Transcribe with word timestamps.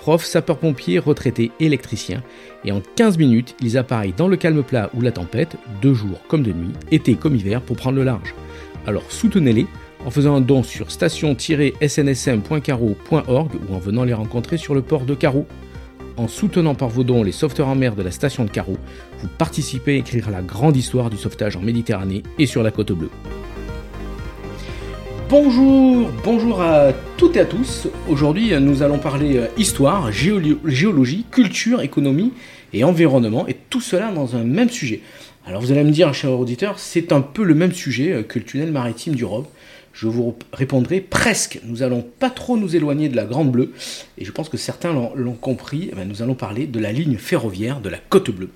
profs, 0.00 0.24
sapeurs-pompiers, 0.24 0.98
retraités, 0.98 1.52
électriciens, 1.60 2.24
et 2.64 2.72
en 2.72 2.80
15 2.96 3.18
minutes, 3.18 3.54
ils 3.60 3.76
appareillent 3.76 4.14
dans 4.16 4.28
le 4.28 4.38
calme 4.38 4.62
plat 4.62 4.88
ou 4.94 5.02
la 5.02 5.12
tempête, 5.12 5.56
de 5.82 5.92
jour 5.92 6.22
comme 6.26 6.42
de 6.42 6.52
nuit, 6.52 6.72
été 6.90 7.14
comme 7.14 7.36
hiver, 7.36 7.60
pour 7.60 7.76
prendre 7.76 7.96
le 7.96 8.04
large. 8.04 8.34
Alors 8.86 9.04
soutenez-les 9.10 9.66
en 10.06 10.10
faisant 10.10 10.34
un 10.34 10.40
don 10.40 10.62
sur 10.62 10.90
station-snsm.caro.org 10.90 13.50
ou 13.68 13.74
en 13.74 13.78
venant 13.78 14.04
les 14.04 14.14
rencontrer 14.14 14.56
sur 14.56 14.74
le 14.74 14.80
port 14.80 15.04
de 15.04 15.14
Carreau. 15.14 15.46
En 16.16 16.28
soutenant 16.28 16.74
par 16.74 16.88
vos 16.88 17.04
dons 17.04 17.22
les 17.22 17.32
sauveteurs 17.32 17.68
en 17.68 17.74
mer 17.74 17.94
de 17.94 18.02
la 18.02 18.10
station 18.10 18.46
de 18.46 18.50
Carreau, 18.50 18.78
vous 19.18 19.28
participez 19.28 19.92
à 19.92 19.96
écrire 19.96 20.30
la 20.30 20.40
grande 20.40 20.78
histoire 20.78 21.10
du 21.10 21.18
sauvetage 21.18 21.56
en 21.56 21.60
Méditerranée 21.60 22.22
et 22.38 22.46
sur 22.46 22.62
la 22.62 22.70
côte 22.70 22.92
bleue. 22.92 23.10
Bonjour, 25.30 26.10
bonjour 26.24 26.60
à 26.60 26.92
toutes 27.16 27.36
et 27.36 27.40
à 27.40 27.44
tous. 27.44 27.86
Aujourd'hui, 28.08 28.52
nous 28.58 28.82
allons 28.82 28.98
parler 28.98 29.36
euh, 29.36 29.46
histoire, 29.56 30.10
géologie, 30.10 31.24
culture, 31.30 31.82
économie 31.82 32.32
et 32.72 32.82
environnement, 32.82 33.46
et 33.46 33.54
tout 33.54 33.80
cela 33.80 34.10
dans 34.10 34.34
un 34.34 34.42
même 34.42 34.70
sujet. 34.70 35.02
Alors 35.46 35.60
vous 35.60 35.70
allez 35.70 35.84
me 35.84 35.92
dire, 35.92 36.12
cher 36.14 36.32
auditeur, 36.32 36.80
c'est 36.80 37.12
un 37.12 37.20
peu 37.20 37.44
le 37.44 37.54
même 37.54 37.70
sujet 37.70 38.12
euh, 38.12 38.22
que 38.24 38.40
le 38.40 38.44
tunnel 38.44 38.72
maritime 38.72 39.14
du. 39.14 39.24
Je 39.92 40.08
vous 40.08 40.34
répondrai 40.52 41.00
presque. 41.00 41.60
Nous 41.62 41.84
allons 41.84 42.04
pas 42.18 42.30
trop 42.30 42.56
nous 42.56 42.74
éloigner 42.74 43.08
de 43.08 43.14
la 43.14 43.24
Grande 43.24 43.52
Bleue, 43.52 43.72
et 44.18 44.24
je 44.24 44.32
pense 44.32 44.48
que 44.48 44.56
certains 44.56 44.92
l'ont 45.14 45.36
compris. 45.40 45.92
Eh 45.92 46.04
nous 46.06 46.22
allons 46.22 46.34
parler 46.34 46.66
de 46.66 46.80
la 46.80 46.90
ligne 46.90 47.18
ferroviaire 47.18 47.80
de 47.80 47.88
la 47.88 47.98
Côte 47.98 48.30
Bleue. 48.30 48.50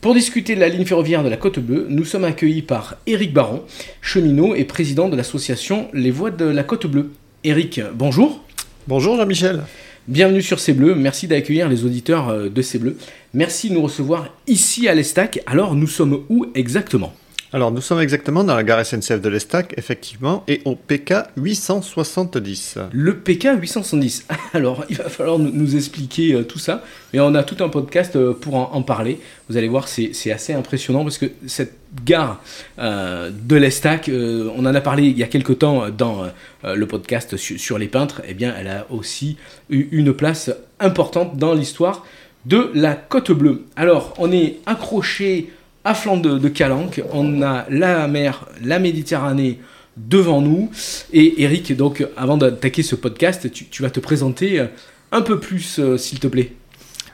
Pour 0.00 0.14
discuter 0.14 0.54
de 0.54 0.60
la 0.60 0.70
ligne 0.70 0.86
ferroviaire 0.86 1.22
de 1.22 1.28
la 1.28 1.36
Côte 1.36 1.58
Bleue, 1.58 1.84
nous 1.90 2.06
sommes 2.06 2.24
accueillis 2.24 2.62
par 2.62 2.96
Éric 3.06 3.34
Baron, 3.34 3.62
cheminot 4.00 4.54
et 4.54 4.64
président 4.64 5.10
de 5.10 5.16
l'association 5.16 5.88
Les 5.92 6.10
Voies 6.10 6.30
de 6.30 6.46
la 6.46 6.62
Côte 6.62 6.86
Bleue. 6.86 7.10
Éric, 7.44 7.82
bonjour. 7.92 8.42
Bonjour 8.88 9.18
Jean-Michel. 9.18 9.60
Bienvenue 10.08 10.40
sur 10.40 10.58
C'est 10.58 10.72
Bleu, 10.72 10.94
merci 10.94 11.26
d'accueillir 11.26 11.68
les 11.68 11.84
auditeurs 11.84 12.30
euh, 12.30 12.48
de 12.48 12.62
C'est 12.62 12.78
Bleu. 12.78 12.96
Merci 13.34 13.68
de 13.68 13.74
nous 13.74 13.82
recevoir 13.82 14.34
ici 14.46 14.88
à 14.88 14.94
l'Estac. 14.94 15.42
Alors 15.44 15.74
nous 15.74 15.86
sommes 15.86 16.24
où 16.30 16.46
exactement? 16.54 17.12
Alors, 17.52 17.72
nous 17.72 17.80
sommes 17.80 17.98
exactement 17.98 18.44
dans 18.44 18.54
la 18.54 18.62
gare 18.62 18.86
SNCF 18.86 19.20
de 19.20 19.28
l'Estac, 19.28 19.74
effectivement, 19.76 20.44
et 20.46 20.62
au 20.66 20.76
PK 20.76 21.14
870. 21.36 22.78
Le 22.92 23.16
PK 23.16 23.48
870. 23.58 24.28
Alors, 24.54 24.84
il 24.88 24.96
va 24.96 25.08
falloir 25.08 25.36
nous, 25.36 25.74
expliquer 25.74 26.34
euh, 26.34 26.44
tout 26.44 26.60
ça, 26.60 26.84
mais 27.12 27.18
on 27.18 27.34
a 27.34 27.42
tout 27.42 27.56
un 27.64 27.68
podcast 27.68 28.14
euh, 28.14 28.34
pour 28.34 28.54
en, 28.54 28.82
parler. 28.82 29.18
Vous 29.48 29.56
allez 29.56 29.66
voir, 29.66 29.88
c'est 29.88 30.30
assez 30.30 30.52
impressionnant 30.52 31.02
parce 31.02 31.18
que 31.18 31.26
cette 31.48 31.74
gare 32.04 32.40
euh, 32.78 33.30
de 33.32 33.56
l'Estac, 33.56 34.08
on 34.08 34.64
en 34.64 34.72
a 34.72 34.80
parlé 34.80 35.08
il 35.08 35.18
y 35.18 35.24
a 35.24 35.26
quelque 35.26 35.52
temps 35.52 35.88
dans 35.90 36.26
le 36.62 36.86
podcast 36.86 37.36
sur 37.36 37.78
les 37.78 37.88
peintres, 37.88 38.22
eh 38.28 38.34
bien, 38.34 38.54
elle 38.56 38.68
a 38.68 38.86
aussi 38.90 39.36
eu 39.70 39.88
une 39.90 40.12
place 40.12 40.52
importante 40.78 41.36
dans 41.36 41.52
l'histoire 41.52 42.06
de 42.46 42.70
la 42.74 42.94
Côte 42.94 43.32
Bleue. 43.32 43.64
Alors, 43.74 44.14
on 44.18 44.30
est 44.30 44.58
accroché 44.66 45.50
à 45.84 45.94
flanc 45.94 46.16
de, 46.16 46.48
Calanque, 46.48 47.02
on 47.12 47.42
a 47.42 47.66
la 47.70 48.06
mer, 48.08 48.46
la 48.62 48.78
Méditerranée 48.78 49.60
devant 49.96 50.40
nous. 50.40 50.70
Et 51.12 51.42
Eric, 51.42 51.76
donc 51.76 52.06
avant 52.16 52.36
d'attaquer 52.36 52.82
ce 52.82 52.94
podcast, 52.94 53.50
tu, 53.50 53.82
vas 53.82 53.90
te 53.90 54.00
présenter 54.00 54.64
un 55.12 55.22
peu 55.22 55.40
plus, 55.40 55.78
euh, 55.78 55.96
s'il 55.96 56.20
te 56.20 56.26
plaît. 56.26 56.52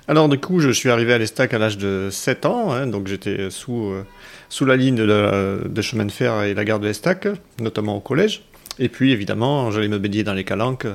Alors 0.08 0.28
du 0.28 0.38
coup, 0.38 0.60
je 0.60 0.70
suis 0.70 0.88
arrivé 0.88 1.12
à 1.12 1.18
l'Estac 1.18 1.52
à 1.54 1.58
l'âge 1.58 1.78
de 1.78 2.08
7 2.10 2.46
ans, 2.46 2.72
hein, 2.72 2.86
donc 2.86 3.08
j'étais 3.08 3.50
sous, 3.50 3.86
euh, 3.86 4.04
sous 4.48 4.64
la 4.64 4.76
ligne 4.76 4.94
de, 4.94 5.66
de, 5.66 5.82
chemin 5.82 6.04
de 6.04 6.12
fer 6.12 6.42
et 6.44 6.54
la 6.54 6.64
gare 6.64 6.78
de 6.78 6.86
l'Estac, 6.86 7.26
notamment 7.60 7.96
au 7.96 8.00
collège. 8.00 8.42
Et 8.78 8.88
puis 8.88 9.12
évidemment, 9.12 9.70
j'allais 9.70 9.88
me 9.88 9.98
baigner 9.98 10.22
dans 10.22 10.34
les 10.34 10.44
calanques 10.44 10.87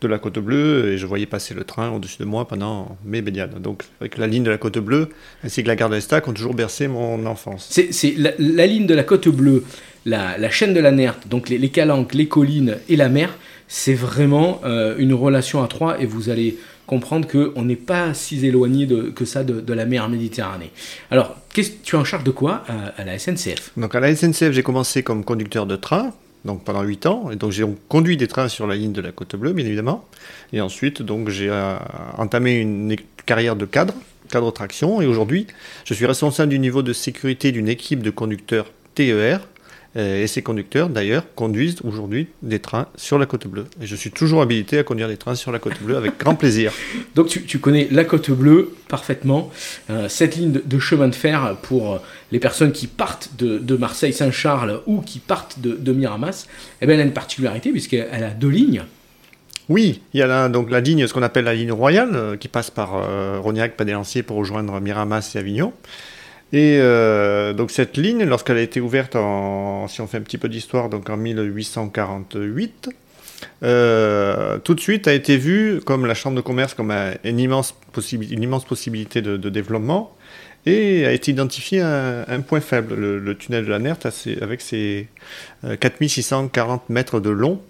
de 0.00 0.08
la 0.08 0.18
Côte 0.18 0.38
Bleue 0.38 0.92
et 0.92 0.98
je 0.98 1.06
voyais 1.06 1.26
passer 1.26 1.54
le 1.54 1.64
train 1.64 1.90
au-dessus 1.90 2.18
de 2.20 2.24
moi 2.24 2.46
pendant 2.46 2.96
mes 3.04 3.22
baignades. 3.22 3.60
Donc 3.60 3.82
avec 4.00 4.18
la 4.18 4.26
ligne 4.26 4.44
de 4.44 4.50
la 4.50 4.58
Côte 4.58 4.78
Bleue 4.78 5.08
ainsi 5.42 5.62
que 5.62 5.68
la 5.68 5.76
gare 5.76 5.88
de 5.88 5.96
l'Estac 5.96 6.28
ont 6.28 6.32
toujours 6.32 6.54
bercé 6.54 6.86
mon 6.86 7.26
enfance. 7.26 7.68
C'est 7.70 8.14
la, 8.16 8.66
ligne 8.66 8.86
de 8.86 8.94
la 8.94 9.02
Côte 9.02 9.28
Bleue, 9.28 9.64
la, 10.04 10.50
chaîne 10.50 10.74
de 10.74 10.80
la 10.80 10.92
Nerte, 10.92 11.26
donc 11.28 11.48
les, 11.48 11.68
calanques, 11.70 12.14
les 12.14 12.28
collines 12.28 12.76
et 12.88 12.96
la 12.96 13.08
mer, 13.08 13.36
c'est 13.66 13.94
vraiment 13.94 14.60
euh, 14.64 14.94
une 14.98 15.14
relation 15.14 15.62
à 15.62 15.66
trois 15.66 16.00
et 16.00 16.06
vous 16.06 16.28
allez 16.28 16.56
comprendre 16.86 17.26
qu'on 17.26 17.62
n'est 17.62 17.76
pas 17.76 18.12
si 18.14 18.44
éloigné 18.44 18.86
de, 18.86 19.04
que 19.04 19.24
ça 19.24 19.42
de, 19.42 19.72
la 19.72 19.86
mer 19.86 20.08
Méditerranée. 20.08 20.70
Alors, 21.10 21.34
tu 21.52 21.62
es 21.62 21.94
en 21.94 22.04
charge 22.04 22.24
de 22.24 22.30
quoi 22.30 22.62
à, 22.68 23.00
à 23.00 23.04
la 23.04 23.18
SNCF 23.18 23.72
Donc 23.76 23.94
à 23.94 24.00
la 24.00 24.14
SNCF, 24.14 24.52
j'ai 24.52 24.62
commencé 24.62 25.02
comme 25.02 25.24
conducteur 25.24 25.66
de 25.66 25.76
train 25.76 26.12
donc 26.44 26.64
pendant 26.64 26.82
8 26.82 27.06
ans. 27.06 27.30
Et 27.30 27.36
donc 27.36 27.52
j'ai 27.52 27.64
conduit 27.88 28.16
des 28.16 28.28
trains 28.28 28.48
sur 28.48 28.66
la 28.66 28.76
ligne 28.76 28.92
de 28.92 29.00
la 29.00 29.12
Côte 29.12 29.36
Bleue, 29.36 29.52
bien 29.52 29.66
évidemment. 29.66 30.06
Et 30.52 30.60
ensuite, 30.60 31.02
donc 31.02 31.28
j'ai 31.28 31.48
euh, 31.50 31.76
entamé 32.18 32.56
une 32.56 32.96
carrière 33.26 33.56
de 33.56 33.64
cadre, 33.64 33.94
cadre 34.30 34.50
traction. 34.50 35.00
Et 35.00 35.06
aujourd'hui, 35.06 35.46
je 35.84 35.94
suis 35.94 36.06
responsable 36.06 36.50
du 36.50 36.58
niveau 36.58 36.82
de 36.82 36.92
sécurité 36.92 37.52
d'une 37.52 37.68
équipe 37.68 38.02
de 38.02 38.10
conducteurs 38.10 38.66
TER 38.94 39.40
et 39.96 40.26
ces 40.26 40.42
conducteurs, 40.42 40.88
d'ailleurs, 40.88 41.24
conduisent 41.34 41.76
aujourd'hui 41.84 42.26
des 42.42 42.58
trains 42.58 42.86
sur 42.96 43.18
la 43.18 43.26
Côte 43.26 43.46
Bleue. 43.46 43.66
Et 43.80 43.86
je 43.86 43.94
suis 43.94 44.10
toujours 44.10 44.42
habilité 44.42 44.78
à 44.78 44.82
conduire 44.82 45.08
des 45.08 45.16
trains 45.16 45.36
sur 45.36 45.52
la 45.52 45.60
Côte 45.60 45.80
Bleue 45.80 45.96
avec 45.96 46.18
grand 46.18 46.34
plaisir. 46.34 46.72
Donc 47.14 47.28
tu, 47.28 47.58
connais 47.58 47.86
la 47.90 48.04
Côte 48.04 48.30
Bleue 48.30 48.74
parfaitement. 48.88 49.50
Euh, 49.90 50.08
cette 50.08 50.36
ligne 50.36 50.60
de, 50.64 50.78
chemin 50.78 51.08
de 51.08 51.14
fer 51.14 51.56
pour 51.62 51.94
euh, 51.94 51.98
les 52.32 52.40
personnes 52.40 52.72
qui 52.72 52.88
partent 52.88 53.30
de, 53.38 53.76
Marseille-Saint-Charles 53.76 54.80
ou 54.86 55.00
qui 55.00 55.20
partent 55.20 55.60
de, 55.60 55.92
Miramas, 55.92 56.46
eh 56.80 56.86
bien, 56.86 56.96
elle 56.96 57.02
a 57.02 57.04
une 57.04 57.12
particularité 57.12 57.70
puisqu'elle 57.70 58.24
a 58.24 58.30
deux 58.30 58.48
lignes. 58.48 58.82
Oui, 59.68 60.02
il 60.12 60.20
y 60.20 60.22
a 60.22 60.26
la, 60.26 60.48
donc 60.48 60.70
la 60.70 60.80
ligne, 60.80 61.06
ce 61.06 61.14
qu'on 61.14 61.22
appelle 61.22 61.44
la 61.44 61.54
ligne 61.54 61.72
royale, 61.72 62.36
qui 62.38 62.48
passe 62.48 62.70
par 62.70 62.90
Rognac, 63.42 63.76
Padélancier 63.76 64.22
pour 64.22 64.36
rejoindre 64.36 64.78
Miramas 64.80 65.32
et 65.34 65.38
Avignon. 65.38 65.72
Et 66.54 66.78
euh, 66.78 67.52
donc 67.52 67.72
cette 67.72 67.96
ligne, 67.96 68.22
lorsqu'elle 68.22 68.58
a 68.58 68.62
été 68.62 68.80
ouverte, 68.80 69.16
en, 69.16 69.88
si 69.88 70.00
on 70.00 70.06
fait 70.06 70.18
un 70.18 70.22
petit 70.22 70.38
peu 70.38 70.48
d'histoire, 70.48 70.88
donc 70.88 71.10
en 71.10 71.16
1848, 71.16 72.90
euh, 73.64 74.58
tout 74.58 74.74
de 74.76 74.80
suite 74.80 75.08
a 75.08 75.14
été 75.14 75.36
vue 75.36 75.80
comme 75.84 76.06
la 76.06 76.14
Chambre 76.14 76.36
de 76.36 76.40
commerce 76.40 76.74
comme 76.74 76.92
une 77.24 77.40
immense, 77.40 77.74
une 78.12 78.40
immense 78.40 78.64
possibilité 78.64 79.20
de, 79.20 79.36
développement 79.36 80.16
et 80.64 81.04
a 81.04 81.10
été 81.10 81.32
identifié 81.32 81.80
un, 81.80 82.24
un 82.28 82.40
point 82.40 82.60
faible, 82.60 82.94
le, 82.94 83.36
tunnel 83.36 83.64
de 83.64 83.70
la 83.70 83.80
Nerte 83.80 84.06
avec 84.40 84.60
ses 84.60 85.08
4640 85.80 86.82
euh, 86.88 86.92
mètres 86.92 87.18
de 87.18 87.30
long 87.30 87.60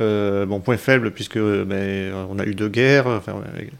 euh, 0.00 0.46
bon, 0.46 0.60
point 0.60 0.76
faible, 0.76 1.10
puisque 1.10 1.38
ben, 1.38 2.12
on 2.30 2.38
a 2.38 2.46
eu 2.46 2.54
deux 2.54 2.68
guerres. 2.68 3.22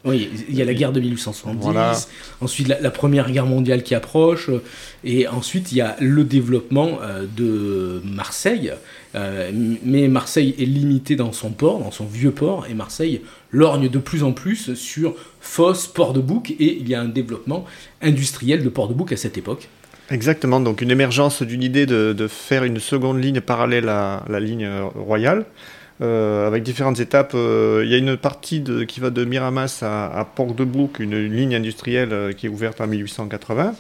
oui, 0.05 0.29
il 0.49 0.55
y 0.55 0.63
a 0.63 0.65
la 0.65 0.75
guerre 0.75 0.93
de 0.93 1.01
1870, 1.01 2.09
ensuite 2.41 2.69
la, 2.69 2.91
Première 2.91 3.31
Guerre 3.31 3.47
mondiale 3.47 3.83
qui 3.83 3.95
approche, 3.95 4.51
et 5.05 5.27
ensuite 5.29 5.73
il 5.73 5.79
y 5.79 5.81
a 5.81 5.97
le 6.01 6.25
développement 6.25 6.99
euh, 7.03 7.25
de 7.37 8.03
Marseille. 8.05 8.73
Euh, 9.15 9.51
mais 9.83 10.09
Marseille 10.09 10.55
est 10.59 10.65
limité 10.65 11.17
dans 11.17 11.33
son 11.33 11.51
port, 11.51 11.79
dans 11.79 11.91
son 11.91 12.05
vieux 12.05 12.33
port, 12.33 12.67
et 12.71 12.75
Marseille 12.75 13.23
lorgne 13.51 13.89
de 13.89 13.99
plus 13.99 14.23
en 14.23 14.33
plus 14.33 14.75
sur 14.75 15.15
Fosse, 15.41 15.87
port 15.87 16.13
de 16.13 16.21
Bouc, 16.21 16.51
et 16.51 16.79
il 16.79 16.89
y 16.89 16.95
a 16.95 17.01
un 17.01 17.09
développement 17.09 17.65
industriel 18.03 18.63
de 18.63 18.69
port 18.69 18.89
de 18.89 18.95
Bouc 18.95 19.13
à 19.13 19.17
cette 19.17 19.39
époque. 19.39 19.69
Exactement, 20.11 20.61
donc 20.61 20.83
une 20.83 20.91
émergence 20.91 21.43
d'une 21.43 21.63
idée 21.63 21.87
de, 21.87 22.13
de, 22.13 22.27
faire 22.27 22.65
une 22.65 22.81
seconde 22.81 23.23
ligne 23.23 23.41
parallèle 23.41 23.89
à 23.89 24.25
la 24.29 24.41
ligne 24.41 24.69
royale. 24.97 25.47
Euh, 26.03 26.47
avec 26.47 26.63
différentes 26.63 26.99
étapes. 26.99 27.33
Euh, 27.35 27.83
il 27.85 27.91
y 27.91 27.95
a 27.95 27.99
une 27.99 28.17
partie 28.17 28.65
qui 28.89 29.01
va 29.01 29.11
de 29.11 29.25
Miramas 29.25 29.83
à, 29.83 30.27
Port-de-Bouc, 30.35 30.99
une, 30.99 31.19
ligne 31.27 31.55
industrielle 31.55 32.13
euh, 32.13 32.33
qui 32.33 32.47
est 32.47 32.49
ouverte 32.49 32.81
en 32.81 32.87
1880. 32.87 33.75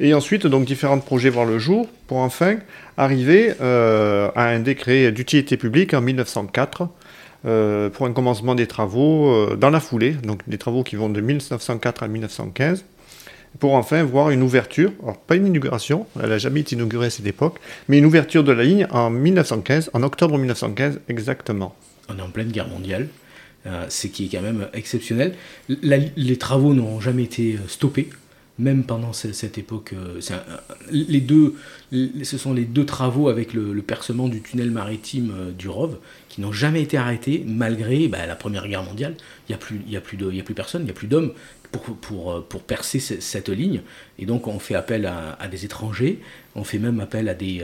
Et 0.00 0.14
ensuite, 0.14 0.46
donc, 0.46 0.64
différents 0.64 0.98
projets 0.98 1.28
voir 1.28 1.44
le 1.44 1.58
jour 1.58 1.86
pour 2.06 2.18
enfin 2.18 2.56
arriver 2.96 3.52
à 3.60 4.48
un 4.48 4.58
décret 4.58 5.12
d'utilité 5.12 5.56
publique 5.56 5.94
en 5.94 6.00
1904 6.00 6.88
pour 7.42 8.06
un 8.06 8.12
commencement 8.12 8.54
des 8.54 8.66
travaux 8.66 9.54
dans 9.56 9.70
la 9.70 9.80
foulée, 9.80 10.12
donc 10.12 10.40
des 10.48 10.58
travaux 10.58 10.82
qui 10.82 10.96
vont 10.96 11.08
de 11.08 11.20
1904 11.20 12.02
à 12.02 12.08
1915 12.08 12.84
pour 13.58 13.74
enfin 13.74 14.02
voir 14.02 14.30
une 14.30 14.42
ouverture, 14.42 14.92
alors 15.02 15.18
pas 15.18 15.36
une 15.36 15.46
inauguration, 15.46 16.06
elle 16.20 16.30
n'a 16.30 16.38
jamais 16.38 16.60
été 16.60 16.74
inaugurée 16.74 17.06
à 17.06 17.10
cette 17.10 17.26
époque, 17.26 17.58
mais 17.88 17.98
une 17.98 18.06
ouverture 18.06 18.44
de 18.44 18.52
la 18.52 18.64
ligne 18.64 18.86
en 18.90 19.10
1915, 19.10 19.90
en 19.92 20.02
octobre 20.02 20.38
1915 20.38 21.00
exactement. 21.08 21.74
On 22.08 22.18
est 22.18 22.22
en 22.22 22.30
pleine 22.30 22.50
guerre 22.50 22.68
mondiale, 22.68 23.08
euh, 23.66 23.86
ce 23.88 24.06
qui 24.06 24.26
est 24.26 24.28
quand 24.28 24.42
même 24.42 24.68
exceptionnel. 24.72 25.34
les 25.68 26.38
travaux 26.38 26.74
n'ont 26.74 27.00
jamais 27.00 27.24
été 27.24 27.54
euh, 27.54 27.68
stoppés. 27.68 28.08
même 28.58 28.84
pendant 28.84 29.12
cette 29.12 29.58
époque. 29.58 29.94
les 30.90 31.20
deux, 31.20 31.54
ce 31.90 32.38
sont 32.38 32.52
les 32.52 32.64
deux 32.64 32.84
travaux 32.84 33.28
avec 33.28 33.54
le, 33.54 33.80
percement 33.82 34.28
du 34.28 34.42
tunnel 34.42 34.70
maritime 34.70 35.32
du 35.58 35.68
Rove 35.68 35.96
qui 36.28 36.40
n'ont 36.40 36.52
jamais 36.52 36.82
été 36.82 36.96
arrêtés 36.96 37.44
malgré 37.46 38.08
bah, 38.08 38.26
la 38.26 38.36
Première 38.36 38.68
Guerre 38.68 38.82
mondiale. 38.82 39.14
Il 39.48 39.52
n'y 39.52 39.54
a, 39.54 39.58
plus, 39.58 39.80
il 39.88 39.96
a 39.96 40.00
plus 40.42 40.54
personne, 40.54 40.82
il 40.82 40.86
n'y 40.86 40.90
a 40.90 40.94
plus 40.94 41.08
d'hommes 41.08 41.32
pour, 41.72 41.96
pour, 41.96 42.44
pour, 42.44 42.62
percer 42.62 43.00
cette 43.00 43.48
ligne. 43.48 43.82
Et 44.18 44.26
donc 44.26 44.46
on 44.46 44.58
fait 44.58 44.74
appel 44.74 45.06
à, 45.06 45.48
des 45.48 45.64
étrangers, 45.64 46.20
on 46.54 46.64
fait 46.64 46.78
même 46.78 47.00
appel 47.00 47.28
à 47.28 47.34
des, 47.34 47.62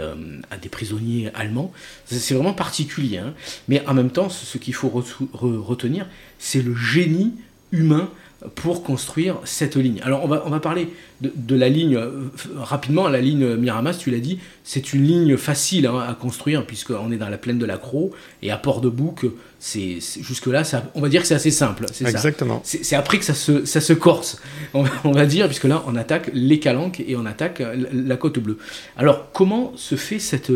à 0.50 0.56
des 0.56 0.68
prisonniers 0.68 1.30
allemands. 1.34 1.72
C'est 2.06 2.34
vraiment 2.34 2.54
particulier. 2.54 3.18
Hein. 3.18 3.34
Mais 3.68 3.86
en 3.86 3.94
même 3.94 4.10
temps, 4.10 4.28
ce, 4.28 4.58
qu'il 4.58 4.74
faut 4.74 4.88
retenir, 4.88 6.06
c'est 6.38 6.62
le 6.62 6.74
génie 6.74 7.34
humain 7.70 8.10
pour 8.54 8.84
construire 8.84 9.36
cette 9.44 9.76
ligne. 9.76 10.00
Alors 10.04 10.24
on 10.24 10.28
va, 10.28 10.44
on 10.46 10.50
va 10.50 10.60
parler 10.60 10.88
de, 11.20 11.56
la 11.56 11.68
ligne 11.68 11.96
euh, 11.96 12.30
rapidement, 12.56 13.08
la 13.08 13.20
ligne 13.20 13.56
Miramas, 13.56 13.94
tu 13.94 14.12
l'as 14.12 14.20
dit, 14.20 14.38
c'est 14.62 14.92
une 14.92 15.02
ligne 15.04 15.36
facile 15.36 15.86
hein, 15.88 15.98
à 16.08 16.14
construire 16.14 16.64
puisqu'on 16.64 17.10
est 17.10 17.16
dans 17.16 17.28
la 17.28 17.38
plaine 17.38 17.58
de 17.58 17.66
la 17.66 17.78
Croix 17.78 18.10
et 18.42 18.52
à 18.52 18.56
Port-de-Bouc, 18.56 19.26
c'est, 19.58 19.98
jusque-là, 20.20 20.62
on 20.94 21.00
va 21.00 21.08
dire 21.08 21.22
que 21.22 21.26
c'est 21.26 21.34
assez 21.34 21.50
simple. 21.50 21.86
C'est 21.92 22.06
Exactement. 22.06 22.60
C'est, 22.64 22.94
après 22.94 23.18
que 23.18 23.24
ça 23.24 23.34
se, 23.34 23.64
ça 23.64 23.80
se 23.80 23.92
corse, 23.92 24.40
on, 24.72 24.84
va 25.10 25.26
dire, 25.26 25.46
puisque 25.46 25.64
là 25.64 25.82
on 25.88 25.96
attaque 25.96 26.30
les 26.32 26.60
calanques 26.60 27.00
et 27.00 27.16
on 27.16 27.26
attaque 27.26 27.60
la, 27.92 28.16
côte 28.16 28.38
bleue. 28.38 28.58
Alors 28.96 29.32
comment 29.32 29.72
se 29.74 29.96
fait 29.96 30.20
cette, 30.20 30.52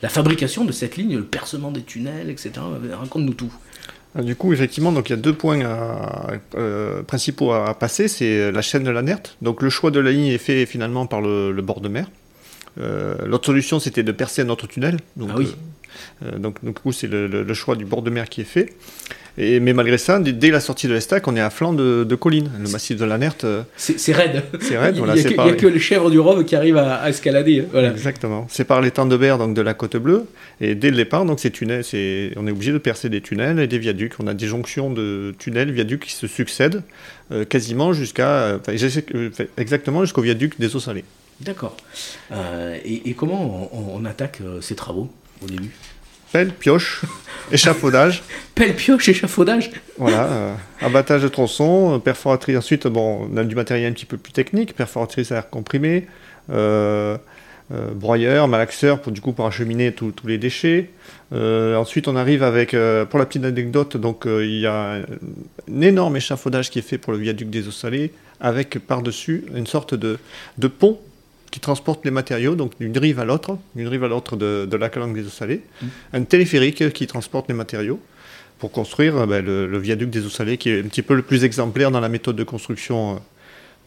la 0.00 0.08
fabrication 0.08 0.64
de 0.64 0.72
cette 0.72 0.96
ligne, 0.96 1.16
le 1.16 1.24
percement 1.24 1.70
des 1.70 1.82
tunnels, 1.82 2.30
etc. 2.30 2.52
Raconte-nous 2.98 3.34
tout. 3.34 3.52
Euh, 4.18 4.22
du 4.22 4.36
coup, 4.36 4.52
effectivement, 4.52 4.92
donc 4.92 5.08
il 5.08 5.12
y 5.12 5.18
a 5.18 5.18
deux 5.18 5.34
points 5.34 5.60
euh, 6.54 7.02
principaux 7.02 7.52
à, 7.52 7.74
passer. 7.74 8.08
C'est 8.08 8.50
la 8.50 8.62
chaîne 8.62 8.84
de 8.84 8.90
la 8.90 9.02
Nerte. 9.02 9.36
Donc 9.42 9.62
le 9.62 9.70
choix 9.70 9.90
de 9.90 10.00
la 10.00 10.10
ligne 10.10 10.26
est 10.26 10.38
fait 10.38 10.66
finalement 10.66 11.06
par 11.06 11.20
le, 11.20 11.52
bord 11.62 11.80
de 11.80 11.88
mer. 11.88 12.10
Euh, 12.78 13.14
l'autre 13.26 13.46
solution, 13.46 13.80
c'était 13.80 14.02
de 14.02 14.12
percer 14.12 14.42
un 14.42 14.48
autre 14.48 14.66
tunnel. 14.66 14.98
Donc, 15.16 15.30
ah 15.32 15.38
oui. 15.38 15.54
Donc, 16.36 16.64
du 16.64 16.72
coup, 16.72 16.92
c'est 16.92 17.08
le, 17.08 17.54
choix 17.54 17.76
du 17.76 17.84
bord 17.84 18.02
de 18.02 18.10
mer 18.10 18.28
qui 18.28 18.40
est 18.42 18.44
fait 18.44 18.74
mais 19.36 19.72
malgré 19.72 19.98
ça, 19.98 20.18
dès, 20.18 20.50
la 20.50 20.60
sortie 20.60 20.86
de 20.86 20.92
l'Estac, 20.92 21.26
on 21.28 21.36
est 21.36 21.40
à 21.40 21.50
flanc 21.50 21.72
de, 21.72 22.14
colline. 22.14 22.50
Le 22.58 22.68
massif 22.68 22.96
de 22.96 23.04
la 23.04 23.18
Nerte. 23.18 23.44
Euh, 23.44 23.62
c'est 23.76 24.12
raide. 24.12 24.42
C'est 24.60 24.76
raide, 24.76 24.96
Il 24.98 25.02
n'y 25.02 25.38
a, 25.38 25.52
que 25.52 25.66
les 25.66 25.78
chèvres 25.78 26.10
du 26.10 26.18
Rove 26.18 26.44
qui 26.44 26.56
arrivent 26.56 26.76
à, 26.76 27.08
escalader. 27.08 27.64
Voilà. 27.72 27.90
Exactement. 27.90 28.46
C'est 28.50 28.64
par 28.64 28.80
l'étang 28.80 29.06
de 29.06 29.16
Berre, 29.16 29.38
donc 29.38 29.54
de 29.54 29.62
la 29.62 29.74
côte 29.74 29.96
bleue. 29.96 30.26
Et 30.60 30.74
dès 30.74 30.90
le 30.90 30.96
départ, 30.96 31.24
donc, 31.24 31.40
ces 31.40 31.50
tunnels, 31.50 31.84
on 32.36 32.46
est 32.46 32.50
obligé 32.50 32.72
de 32.72 32.78
percer 32.78 33.08
des 33.08 33.20
tunnels 33.20 33.58
et 33.60 33.66
des 33.66 33.78
viaducs. 33.78 34.14
On 34.20 34.26
a 34.26 34.34
des 34.34 34.46
jonctions 34.46 34.90
de 34.90 35.34
tunnels, 35.38 35.70
viaducs 35.72 36.04
qui 36.04 36.12
se 36.12 36.26
succèdent 36.26 36.82
euh, 37.32 37.44
quasiment 37.44 37.92
jusqu'à. 37.92 38.58
exactement 39.56 40.02
jusqu'au 40.02 40.22
viaduc 40.22 40.58
des 40.58 40.76
eaux 40.76 40.80
salées. 40.80 41.04
D'accord. 41.40 41.76
Euh, 42.32 42.76
et, 42.84 43.14
comment 43.14 43.70
on 43.72 44.04
attaque 44.04 44.42
ces 44.60 44.74
travaux? 44.74 45.08
Au 45.42 45.46
début 45.46 45.70
Pelle, 46.32 46.52
pioche, 46.52 47.02
échafaudage. 47.52 48.22
Pelle, 48.54 48.76
pioche, 48.76 49.08
échafaudage 49.08 49.70
Voilà, 49.98 50.24
euh, 50.26 50.54
abattage 50.80 51.22
de 51.22 51.28
tronçons, 51.28 51.96
euh, 51.96 51.98
perforatrice. 51.98 52.56
Ensuite, 52.56 52.86
bon, 52.86 53.28
on 53.32 53.36
a 53.36 53.42
du 53.42 53.56
matériel 53.56 53.90
un 53.90 53.94
petit 53.94 54.06
peu 54.06 54.16
plus 54.16 54.32
technique, 54.32 54.76
perforatrice 54.76 55.32
à 55.32 55.36
air 55.36 55.50
comprimé, 55.50 56.06
euh, 56.50 57.16
broyeur, 57.94 58.48
malaxeur 58.48 59.00
pour 59.00 59.12
du 59.12 59.20
coup 59.20 59.32
pour 59.32 59.46
acheminer 59.46 59.92
tous 59.92 60.12
les 60.24 60.38
déchets. 60.38 60.90
ensuite, 61.32 62.08
on 62.08 62.16
arrive 62.16 62.42
avec, 62.42 62.70
pour 62.70 63.18
la 63.18 63.26
petite 63.26 63.44
anecdote, 63.44 63.96
donc 63.96 64.24
il 64.26 64.58
y 64.58 64.66
a 64.66 64.94
un 64.94 65.80
énorme 65.80 66.16
échafaudage 66.16 66.70
qui 66.70 66.80
est 66.80 66.82
fait 66.82 66.98
pour 66.98 67.12
le 67.12 67.20
viaduc 67.20 67.48
des 67.48 67.68
eaux 67.68 67.72
salées, 67.72 68.12
avec 68.40 68.80
par-dessus 68.80 69.44
une 69.54 69.68
sorte 69.68 69.94
de, 69.94 70.18
de 70.58 70.66
pont 70.66 70.98
qui 71.50 71.60
transporte 71.60 72.04
les 72.04 72.10
matériaux, 72.10 72.54
donc 72.54 72.72
d'une 72.78 72.96
rive 72.96 73.20
à 73.20 73.24
l'autre, 73.24 73.58
d'une 73.74 73.88
rive 73.88 74.04
à 74.04 74.08
l'autre 74.08 74.36
de, 74.36 74.76
la 74.76 74.88
calanque 74.88 75.14
des 75.14 75.26
eaux 75.26 75.30
salées, 75.30 75.62
mm. 75.82 75.86
un 76.14 76.22
téléphérique 76.22 76.92
qui 76.92 77.06
transporte 77.06 77.48
les 77.48 77.54
matériaux 77.54 78.00
pour 78.58 78.70
construire 78.70 79.16
euh, 79.16 79.26
ben, 79.26 79.44
le, 79.44 79.78
viaduc 79.78 80.10
des 80.10 80.24
eaux 80.24 80.30
salées, 80.30 80.58
qui 80.58 80.70
est 80.70 80.80
un 80.80 80.88
petit 80.88 81.02
peu 81.02 81.14
le 81.14 81.22
plus 81.22 81.44
exemplaire 81.44 81.90
dans 81.90 82.00
la 82.00 82.08
méthode 82.08 82.36
de 82.36 82.44
construction 82.44 83.16
euh, 83.16 83.18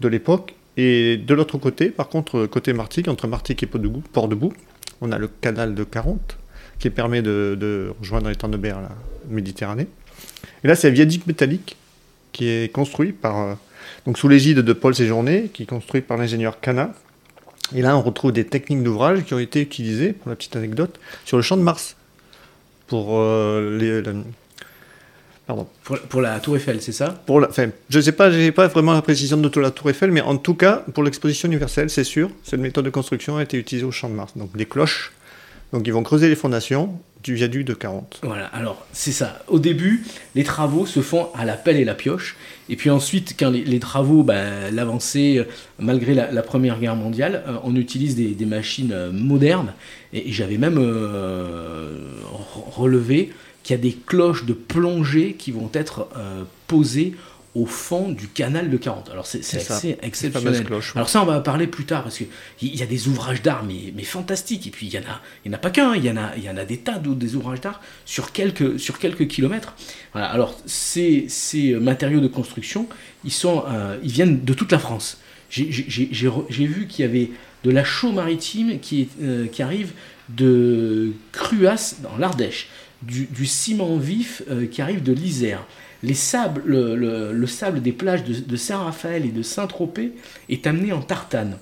de 0.01 0.07
l'époque. 0.09 0.55
Et 0.75 1.17
de 1.17 1.33
l'autre 1.33 1.57
côté, 1.57 1.89
par 1.89 2.09
contre, 2.09 2.47
côté 2.47 2.73
Martigues, 2.73 3.07
entre 3.07 3.27
Martigues 3.27 3.63
et 3.63 3.67
Port-de-Bout, 3.67 4.53
on 5.01 5.11
a 5.11 5.19
le 5.19 5.27
canal 5.27 5.75
de 5.75 5.83
Caronte, 5.83 6.37
qui 6.79 6.89
permet 6.89 7.21
de, 7.21 7.93
rejoindre 7.99 8.29
les 8.29 8.35
temps 8.35 8.49
de 8.49 8.57
mer 8.57 8.81
la 8.81 8.89
Méditerranée. 9.29 9.87
Et 10.63 10.67
là, 10.67 10.75
c'est 10.75 10.87
un 10.87 10.91
viaduc 10.91 11.27
métallique 11.27 11.77
qui 12.31 12.47
est 12.47 12.73
construit 12.73 13.11
par, 13.11 13.39
euh, 13.39 13.53
donc 14.07 14.17
sous 14.17 14.27
l'égide 14.27 14.59
de 14.59 14.73
Paul 14.73 14.95
Séjourné, 14.95 15.51
qui 15.53 15.63
est 15.63 15.67
construit 15.67 16.01
par 16.01 16.17
l'ingénieur 16.17 16.59
Cana, 16.59 16.93
et 17.75 17.81
là, 17.81 17.97
on 17.97 18.01
retrouve 18.01 18.31
des 18.31 18.45
techniques 18.45 18.83
d'ouvrage 18.83 19.23
qui 19.23 19.33
ont 19.33 19.39
été 19.39 19.61
utilisées, 19.61 20.13
pour 20.13 20.29
la 20.29 20.35
petite 20.35 20.55
anecdote, 20.55 20.99
sur 21.25 21.37
le 21.37 21.43
champ 21.43 21.57
de 21.57 21.61
Mars. 21.61 21.95
Pour 22.87 23.19
euh, 23.19 23.77
les. 23.77 24.03
Pardon. 25.47 25.67
Pour, 25.83 26.21
la 26.21 26.39
Tour 26.39 26.55
Eiffel, 26.55 26.81
c'est 26.81 26.93
ça? 26.93 27.21
Pour 27.25 27.41
la, 27.41 27.49
enfin, 27.49 27.69
Je 27.89 27.97
ne 27.97 28.01
sais 28.01 28.11
pas, 28.13 28.31
je 28.31 28.37
n'ai 28.37 28.51
pas 28.51 28.67
vraiment 28.67 28.93
la 28.93 29.01
précision 29.01 29.35
de 29.37 29.59
la 29.59 29.71
Tour 29.71 29.89
Eiffel, 29.89 30.11
mais 30.11 30.21
en 30.21 30.37
tout 30.37 30.53
cas, 30.53 30.85
pour 30.93 31.03
l'exposition 31.03 31.47
universelle, 31.47 31.89
c'est 31.89 32.05
sûr, 32.05 32.29
cette 32.43 32.61
méthode 32.61 32.85
de 32.85 32.89
construction 32.89 33.37
a 33.37 33.43
été 33.43 33.57
utilisée 33.57 33.85
au 33.85 33.91
champ 33.91 34.09
de 34.09 34.15
Mars. 34.15 34.33
Donc 34.37 34.55
des 34.55 34.65
cloches. 34.65 35.11
Donc 35.73 35.87
ils 35.87 35.91
vont 35.91 36.03
creuser 36.03 36.29
les 36.29 36.35
fondations, 36.35 36.99
du 37.23 37.33
viaduc 37.33 37.65
de 37.65 37.73
40. 37.73 38.19
Voilà, 38.23 38.45
alors 38.47 38.85
c'est 38.91 39.11
ça. 39.11 39.39
Au 39.47 39.57
début, 39.57 40.03
les 40.35 40.43
travaux 40.43 40.85
se 40.85 41.01
font 41.01 41.29
à 41.35 41.45
la 41.45 41.53
pelle 41.53 41.77
et 41.77 41.85
la 41.85 41.95
pioche. 41.95 42.35
Et 42.69 42.75
puis 42.75 42.89
ensuite, 42.89 43.35
quand 43.39 43.49
les, 43.49 43.79
travaux, 43.79 44.23
ben, 44.23 44.73
l'avancée, 44.73 45.37
euh, 45.39 45.45
malgré 45.79 46.13
la, 46.13 46.43
Première 46.43 46.79
Guerre 46.79 46.95
mondiale, 46.95 47.43
euh, 47.47 47.55
on 47.63 47.75
utilise 47.75 48.15
des, 48.15 48.45
machines 48.45 48.91
euh, 48.91 49.11
modernes. 49.11 49.73
Et, 50.11 50.31
j'avais 50.31 50.57
même 50.57 50.77
relevé 52.75 53.31
qu'il 53.63 53.75
y 53.75 53.79
a 53.79 53.81
des 53.81 53.93
cloches 53.93 54.45
de 54.45 54.53
plongée 54.53 55.33
qui 55.33 55.51
vont 55.51 55.69
être 55.73 56.09
posées 56.67 57.13
au 57.55 57.67
fond 57.67 58.09
du 58.09 58.27
canal 58.27 58.69
de 58.69 58.77
40. 58.77 59.09
Alors 59.11 59.27
c'est 59.27 59.39
assez 59.39 59.97
exceptionnel. 60.01 60.65
Alors 60.95 61.09
ça, 61.09 61.21
on 61.21 61.25
va 61.25 61.39
parler 61.39 61.67
plus 61.67 61.85
tard, 61.85 62.03
parce 62.03 62.17
qu'il 62.17 62.75
y 62.75 62.81
a 62.81 62.85
des 62.87 63.07
ouvrages 63.07 63.41
d'art, 63.41 63.63
mais, 63.63 63.93
mais, 63.95 64.03
fantastiques. 64.03 64.65
Et 64.65 64.69
puis 64.71 64.87
il 64.87 64.89
n'y 64.89 65.05
en, 65.05 65.09
a, 65.09 65.21
en 65.49 65.53
a 65.53 65.57
pas 65.57 65.69
qu'un, 65.69 65.95
il 65.95 66.03
y, 66.03 66.09
en 66.09 66.17
a, 66.17 66.31
il 66.35 66.43
y 66.43 66.49
en 66.49 66.57
a 66.57 66.65
des 66.65 66.77
tas 66.77 66.97
d'autres, 66.97 67.19
des 67.19 67.35
ouvrages 67.35 67.61
d'art 67.61 67.81
sur 68.05 68.31
quelques, 68.31 68.79
sur 68.79 68.97
quelques 68.97 69.27
kilomètres. 69.27 69.75
Voilà. 70.13 70.27
Alors 70.27 70.57
ces, 70.65 71.25
ces 71.29 71.73
matériaux 71.73 72.21
de 72.21 72.27
construction, 72.27 72.87
ils, 73.23 73.31
sont, 73.31 73.63
euh, 73.67 73.97
ils 74.03 74.11
viennent 74.11 74.43
de 74.43 74.53
toute 74.53 74.71
la 74.71 74.79
France. 74.79 75.19
J'ai 75.49 75.65
vu 75.65 76.87
qu'il 76.87 77.05
y 77.05 77.07
avait 77.07 77.29
de 77.63 77.69
la 77.69 77.83
chaux 77.83 78.11
maritime 78.11 78.79
qui, 78.79 79.09
euh, 79.21 79.45
qui 79.47 79.61
arrive 79.61 79.91
de 80.29 81.11
Cruas, 81.31 81.95
dans 82.01 82.17
l'Ardèche, 82.17 82.69
du, 83.03 83.25
du, 83.25 83.45
ciment 83.45 83.97
vif 83.97 84.41
euh, 84.49 84.65
qui 84.65 84.81
arrive 84.81 85.03
de 85.03 85.11
l'Isère 85.11 85.65
les 86.03 86.13
sables, 86.13 86.61
le, 86.65 87.47
sable 87.47 87.81
des 87.81 87.93
plages 87.93 88.23
de, 88.25 88.55
Saint-Raphaël 88.55 89.25
et 89.25 89.31
de 89.31 89.41
Saint-Tropez 89.41 90.13
est 90.49 90.67
amené 90.67 90.91
en 90.91 91.01
tartane. 91.01 91.57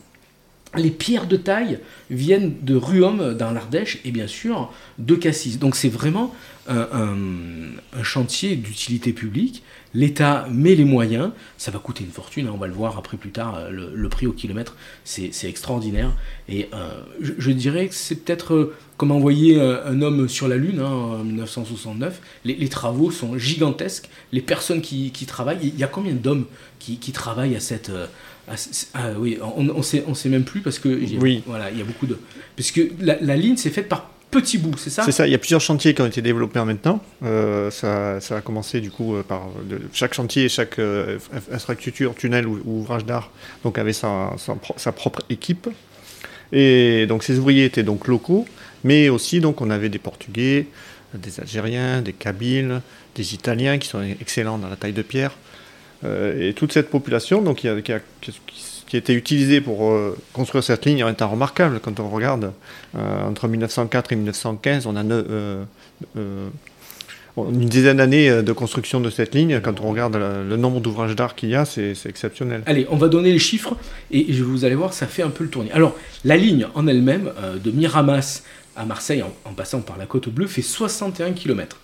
Les 0.77 0.89
pierres 0.89 1.27
de 1.27 1.35
taille 1.35 1.79
viennent 2.09 2.55
de 2.61 2.75
Ruom 2.75 3.33
dans 3.33 3.51
l'Ardèche 3.51 3.99
et 4.05 4.11
bien 4.11 4.27
sûr 4.27 4.71
de 4.99 5.15
Cassis. 5.15 5.59
Donc 5.59 5.75
c'est 5.75 5.89
vraiment 5.89 6.33
un, 6.69 8.03
chantier 8.03 8.55
d'utilité 8.55 9.13
publique. 9.13 9.63
L'État 9.93 10.47
met 10.49 10.75
les 10.75 10.85
moyens, 10.85 11.31
ça 11.57 11.69
va 11.69 11.79
coûter 11.79 12.05
une 12.05 12.11
fortune, 12.11 12.47
hein, 12.47 12.51
on 12.53 12.57
va 12.57 12.67
le 12.67 12.73
voir 12.73 12.97
après 12.97 13.17
plus 13.17 13.31
tard, 13.31 13.59
le, 13.69 14.09
prix 14.09 14.25
au 14.25 14.31
kilomètre, 14.31 14.77
c'est 15.03 15.31
extraordinaire. 15.43 16.11
Et 16.47 16.69
euh, 16.73 17.01
je, 17.19 17.51
dirais 17.51 17.89
que 17.89 17.93
c'est 17.93 18.15
peut-être 18.15 18.53
euh, 18.53 18.75
comme 18.95 19.11
envoyer 19.11 19.59
euh, 19.59 19.85
un 19.85 20.01
homme 20.01 20.29
sur 20.29 20.47
la 20.47 20.55
Lune 20.55 20.79
hein, 20.79 20.85
en 20.85 21.23
1969. 21.23 22.21
Les, 22.45 22.69
travaux 22.69 23.11
sont 23.11 23.37
gigantesques, 23.37 24.09
les 24.31 24.41
personnes 24.41 24.81
qui, 24.81 25.11
travaillent, 25.27 25.59
il 25.61 25.77
y 25.77 25.83
a 25.83 25.87
combien 25.87 26.13
d'hommes 26.13 26.45
qui, 26.79 26.97
travaillent 27.11 27.55
à 27.55 27.59
cette... 27.59 27.91
ah, 28.47 29.11
oui, 29.17 29.37
on 29.55 29.63
ne 29.63 29.81
sait, 29.81 30.03
on 30.07 30.13
sait 30.13 30.29
même 30.29 30.43
plus 30.43 30.61
parce 30.61 30.79
que 30.79 30.89
oui. 30.89 31.43
voilà, 31.45 31.71
il 31.71 31.77
y 31.77 31.81
a 31.81 31.85
beaucoup 31.85 32.07
de... 32.07 32.17
Parce 32.55 32.71
que 32.71 32.81
la, 32.99 33.17
la 33.21 33.35
ligne 33.35 33.57
s'est 33.57 33.69
faite 33.69 33.87
par 33.87 34.11
petits 34.31 34.57
bouts, 34.57 34.77
c'est 34.77 34.89
ça? 34.89 35.03
C'est 35.03 35.11
ça, 35.11 35.27
il 35.27 35.31
y 35.31 35.35
a 35.35 35.37
plusieurs 35.37 35.61
chantiers 35.61 35.93
qui 35.93 36.01
ont 36.01 36.07
été 36.07 36.21
développés 36.21 36.59
en 36.59 36.75
temps. 36.75 37.03
Euh, 37.23 37.69
ça, 37.69 38.19
ça, 38.21 38.37
a 38.37 38.41
commencé 38.41 38.79
du 38.79 38.89
coup 38.89 39.15
euh, 39.15 39.23
par 39.23 39.43
chaque 39.93 40.13
chantier, 40.13 40.49
chaque 40.49 40.79
euh, 40.79 41.19
infrastructure, 41.51 42.15
tunnel 42.15 42.47
ou, 42.47 42.61
ouvrage 42.65 43.05
d'art, 43.05 43.29
donc 43.63 43.77
avait 43.77 43.93
sa, 43.93 44.33
sa, 44.77 44.91
propre 44.91 45.21
équipe. 45.29 45.69
Et 46.53 47.05
donc 47.07 47.23
ces 47.23 47.37
ouvriers 47.37 47.65
étaient 47.65 47.83
donc 47.83 48.07
locaux, 48.07 48.45
mais 48.83 49.09
aussi 49.09 49.41
donc 49.41 49.61
on 49.61 49.69
avait 49.69 49.89
des 49.89 49.99
Portugais, 49.99 50.67
des 51.13 51.39
Algériens, 51.39 52.01
des 52.01 52.13
Kabyles, 52.13 52.81
des 53.15 53.33
Italiens 53.33 53.77
qui 53.77 53.87
sont 53.87 54.01
excellents 54.01 54.57
dans 54.57 54.69
la 54.69 54.77
taille 54.77 54.93
de 54.93 55.01
pierre. 55.01 55.37
Et 56.03 56.53
toute 56.53 56.73
cette 56.73 56.89
population 56.89 57.41
donc, 57.41 57.57
qui, 57.57 57.67
a, 57.67 57.79
qui, 57.81 57.91
a, 57.91 57.99
qui 58.87 58.95
a 58.95 58.99
été 58.99 59.13
utilisé 59.13 59.61
pour 59.61 59.89
euh, 59.89 60.17
construire 60.33 60.63
cette 60.63 60.85
ligne 60.85 60.99
est 60.99 61.21
un 61.21 61.25
remarquable. 61.25 61.79
Quand 61.79 61.99
on 61.99 62.09
regarde 62.09 62.51
euh, 62.97 63.27
entre 63.27 63.47
1904 63.47 64.13
et 64.13 64.15
1915, 64.15 64.85
on 64.87 64.95
a 64.95 65.03
euh, 65.03 65.63
une 67.37 67.67
dizaine 67.67 67.97
d'années 67.97 68.29
euh, 68.29 68.41
de 68.41 68.51
construction 68.51 68.99
de 68.99 69.09
cette 69.09 69.33
ligne. 69.33 69.61
Quand 69.61 69.79
on 69.81 69.89
regarde 69.89 70.15
le, 70.15 70.57
nombre 70.57 70.79
d'ouvrages 70.79 71.15
d'art 71.15 71.35
qu'il 71.35 71.49
y 71.49 71.55
a, 71.55 71.65
c'est 71.65 71.95
exceptionnel. 72.05 72.63
Allez, 72.65 72.85
on 72.89 72.97
va 72.97 73.07
donner 73.07 73.31
les 73.31 73.39
chiffres 73.39 73.75
et, 74.11 74.31
vous 74.33 74.65
allez 74.65 74.75
voir, 74.75 74.93
ça 74.93 75.07
fait 75.07 75.23
un 75.23 75.29
peu 75.29 75.43
le 75.43 75.49
tournis. 75.49 75.71
Alors, 75.71 75.95
la 76.25 76.37
ligne 76.37 76.67
en 76.75 76.87
elle-même, 76.87 77.31
euh, 77.41 77.57
de 77.57 77.71
Miramas 77.71 78.43
à 78.75 78.85
Marseille, 78.85 79.23
en, 79.45 79.53
passant 79.53 79.81
par 79.81 79.97
la 79.97 80.05
côte 80.05 80.29
bleue, 80.29 80.47
fait 80.47 80.61
61 80.61 81.31
km. 81.31 81.79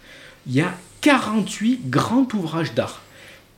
Il 0.48 0.56
y 0.56 0.62
a 0.62 0.74
48 1.02 1.90
grands 1.90 2.28
ouvrages 2.34 2.74
d'art, 2.74 3.02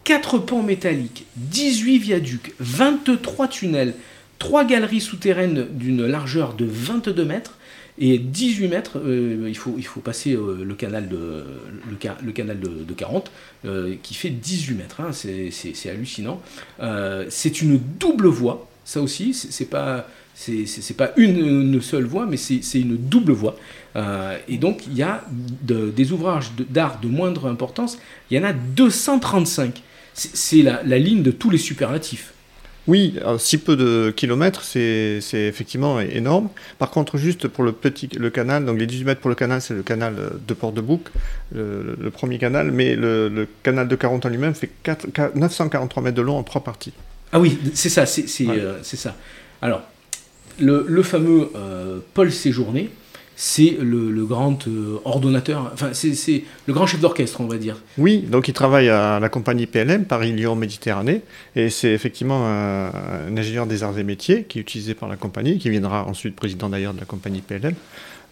4 0.10 0.40
ponts 0.40 0.64
métalliques, 0.64 1.28
18 1.36 2.00
viaducs, 2.00 2.56
23 2.60 3.48
tunnels, 3.48 3.94
3 4.40 4.66
galeries 4.66 5.02
souterraines 5.02 5.68
d'une 5.70 6.04
largeur 6.04 6.56
de 6.56 6.66
22 6.66 7.24
mètres, 7.26 7.60
et 8.00 8.18
18 8.18 8.70
mètres, 8.70 8.98
euh, 9.06 9.46
il, 9.48 9.56
faut, 9.56 10.00
passer 10.00 10.34
euh, 10.34 10.64
le 10.64 10.74
canal 10.74 11.10
de, 11.10 11.44
le, 11.92 12.32
canal 12.32 12.60
de, 12.60 12.92
40, 12.92 13.32
euh, 13.66 13.94
qui 14.02 14.16
fait 14.16 14.32
18 14.32 14.74
mètres. 14.74 15.00
Hein, 15.00 15.12
c'est 15.12 15.90
hallucinant. 15.92 16.42
c'est 17.30 17.62
une 17.62 17.80
double 18.00 18.30
voie, 18.30 18.68
ça 18.86 19.02
aussi, 19.02 19.36
c'est 19.36 19.70
pas. 19.70 20.08
C'est 20.34 20.98
pas 20.98 21.12
une, 21.18 21.82
seule 21.82 22.06
voie, 22.06 22.26
mais 22.26 22.38
c'est 22.38 22.80
une 22.80 22.98
double 22.98 23.34
voie. 23.34 23.58
et 24.48 24.58
donc, 24.58 24.88
il 24.88 24.98
y 24.98 25.04
a 25.04 25.24
des 25.62 26.12
ouvrages 26.12 26.50
d'art 26.58 27.00
de, 27.00 27.08
moindre 27.10 27.46
importance, 27.46 28.00
il 28.32 28.38
y 28.38 28.40
en 28.40 28.46
a 28.46 28.54
235. 28.54 29.84
C'est 30.20 30.62
la, 30.62 30.82
la 30.84 30.98
ligne 30.98 31.24
de 31.24 31.32
tous 31.32 31.50
les 31.50 31.58
superlatifs. 31.58 32.34
Oui, 32.88 33.20
si 33.38 33.60
peu 33.60 33.76
de 33.76 34.10
kilomètres, 34.10 34.64
c'est 34.64 35.22
effectivement 35.34 36.00
énorme. 36.00 36.50
Par 36.80 36.90
contre, 36.90 37.18
juste 37.18 37.48
pour 37.48 37.64
le 37.64 37.72
petit 37.72 38.10
le 38.18 38.32
canal, 38.32 38.66
donc 38.66 38.80
les 38.80 38.88
18 38.88 39.06
mètres 39.06 39.22
pour 39.22 39.30
le 39.30 39.36
canal, 39.36 39.62
c'est 39.62 39.76
le 39.76 39.84
canal 39.84 40.16
de 40.48 40.54
Port-de-Bouc, 40.56 41.02
le, 41.54 42.10
premier 42.10 42.40
canal, 42.40 42.72
mais 42.72 42.96
le, 42.96 43.48
canal 43.62 43.88
de 43.88 43.96
40 43.96 44.26
en 44.26 44.30
lui-même 44.30 44.56
fait 44.56 44.72
943 45.36 46.02
mètres 46.02 46.18
de 46.18 46.24
long 46.24 46.38
en 46.38 46.44
trois 46.44 46.64
parties. 46.64 46.94
Ah 47.32 47.40
oui, 47.40 47.60
c'est 47.76 47.90
ça, 47.90 48.08
c'est 48.08 48.26
euh, 48.48 48.82
ça. 48.82 49.16
Alors, 49.62 49.84
le, 50.60 51.04
fameux 51.04 51.50
euh, 51.56 52.00
Paul 52.16 52.32
Séjourné, 52.32 52.90
c'est 53.42 53.78
le, 53.80 54.26
grand 54.26 54.68
euh, 54.68 55.00
ordonnateur, 55.06 55.72
enfin 55.74 55.92
c'est 55.94 56.44
le 56.68 56.74
grand 56.74 56.86
chef 56.86 57.00
d'orchestre, 57.00 57.40
on 57.40 57.48
va 57.48 57.56
dire. 57.56 57.78
Oui, 57.98 58.18
donc 58.18 58.50
il 58.50 58.54
travaille 58.54 58.90
à 58.90 59.18
la 59.22 59.30
compagnie 59.30 59.66
PLM, 59.66 60.04
Paris-Lyon 60.04 60.58
Méditerranée, 60.58 61.22
et 61.56 61.70
c'est 61.70 61.94
effectivement 61.94 62.46
un, 62.46 62.92
ingénieur 63.38 63.66
des 63.66 63.82
arts 63.82 63.98
et 63.98 64.04
métiers 64.04 64.44
qui 64.44 64.60
est 64.60 64.62
utilisé 64.62 64.94
par 64.94 65.08
la 65.08 65.16
compagnie, 65.16 65.58
qui 65.58 65.70
viendra 65.70 66.06
ensuite 66.06 66.36
président 66.36 66.68
d'ailleurs 66.68 66.94
de 66.94 67.00
la 67.00 67.06
compagnie 67.06 67.40
PLM. 67.40 67.76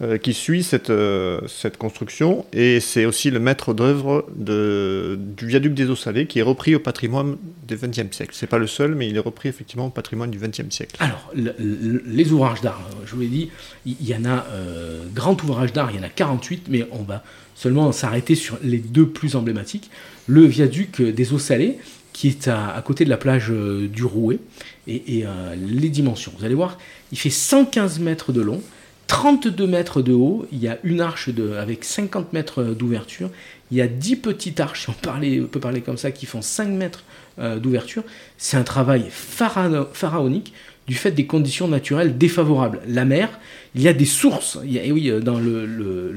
Euh, 0.04 0.20
qui 0.20 0.36
suit 0.36 0.62
cette, 0.62 0.92
euh, 0.92 1.42
cette 1.48 1.78
construction 1.78 2.46
et 2.54 2.80
c'est 2.80 3.06
aussi 3.06 3.32
le 3.32 3.40
maître 3.40 3.74
d'œuvre 3.74 4.28
du 4.38 5.48
viaduc 5.48 5.74
des 5.74 5.90
eaux 5.90 5.96
salées 5.96 6.28
qui 6.28 6.38
est 6.38 6.44
repris 6.44 6.76
au 6.76 6.80
patrimoine 6.80 7.38
du 7.68 7.76
XXe 7.76 8.16
siècle. 8.16 8.32
C'est 8.34 8.46
pas 8.46 8.60
le 8.60 8.68
seul, 8.68 8.94
mais 8.94 9.08
il 9.08 9.16
est 9.16 9.20
repris 9.22 9.50
effectivement 9.50 9.88
au 9.88 9.90
patrimoine 9.90 10.30
du 10.30 10.38
XXe 10.38 10.70
siècle. 10.70 10.98
Alors, 11.00 11.32
les 11.34 12.32
ouvrages 12.32 12.62
d'art, 12.62 12.88
je 13.08 13.16
vous 13.16 13.22
l'ai 13.22 13.28
dit, 13.28 13.50
il 13.88 14.08
y, 14.08 14.14
en 14.14 14.26
a, 14.26 14.46
euh, 14.52 15.04
grand 15.16 15.42
ouvrage 15.42 15.74
d'art, 15.74 15.90
il 15.90 15.98
y 15.98 16.00
en 16.00 16.04
a 16.06 16.10
48, 16.10 16.68
mais 16.70 16.86
on 16.92 17.02
va 17.02 17.24
seulement 17.56 17.92
s'arrêter 17.92 18.36
sur 18.36 18.60
les 18.62 18.78
deux 18.78 19.08
plus 19.08 19.36
emblématiques. 19.36 19.90
Le 20.28 20.46
viaduc 20.46 21.02
des 21.02 21.34
eaux 21.34 21.40
salées, 21.40 21.80
qui 22.14 22.28
est 22.28 22.48
à, 22.48 22.80
côté 22.86 23.04
de 23.04 23.10
la 23.10 23.18
plage 23.18 23.50
du 23.50 24.04
Rouet, 24.04 24.38
et, 24.86 25.18
et 25.18 25.26
les 25.58 25.90
dimensions. 25.90 26.34
Vous 26.38 26.46
allez 26.46 26.54
voir, 26.54 26.78
il 27.12 27.18
fait 27.18 27.32
115 27.32 27.98
mètres 28.00 28.32
de 28.32 28.42
long, 28.42 28.62
32 29.08 29.66
mètres 29.68 30.02
de 30.02 30.14
haut, 30.14 30.46
il 30.52 30.60
y 30.60 30.68
a 30.68 30.78
une 30.84 31.02
arche 31.02 31.30
avec 31.58 31.84
50 31.86 32.34
mètres 32.34 32.64
d'ouverture, 32.64 33.30
il 33.72 33.78
y 33.78 33.82
a 33.82 33.88
10 33.88 34.18
petites 34.18 34.60
arches, 34.60 34.86
si 34.86 34.90
on, 34.90 35.48
peut 35.48 35.60
parler 35.60 35.82
comme 35.82 35.98
ça, 35.98 36.12
qui 36.12 36.26
font 36.26 36.42
5 36.42 36.68
mètres 36.68 37.04
euh, 37.40 37.58
d'ouverture. 37.58 38.04
C'est 38.38 38.58
un 38.58 38.64
travail 38.64 39.06
pharaonique 39.10 40.54
du 40.88 40.96
fait 40.96 41.12
des 41.12 41.26
conditions 41.26 41.68
naturelles 41.68 42.18
défavorables. 42.18 42.80
La 42.88 43.06
mer, 43.06 43.40
il 43.76 43.82
y 43.82 43.88
a 43.88 43.94
des 43.94 44.06
sources, 44.06 44.58
il 44.66 44.78
et 44.78 44.92
oui, 44.92 45.12
dans 45.22 45.40
le, 45.40 46.14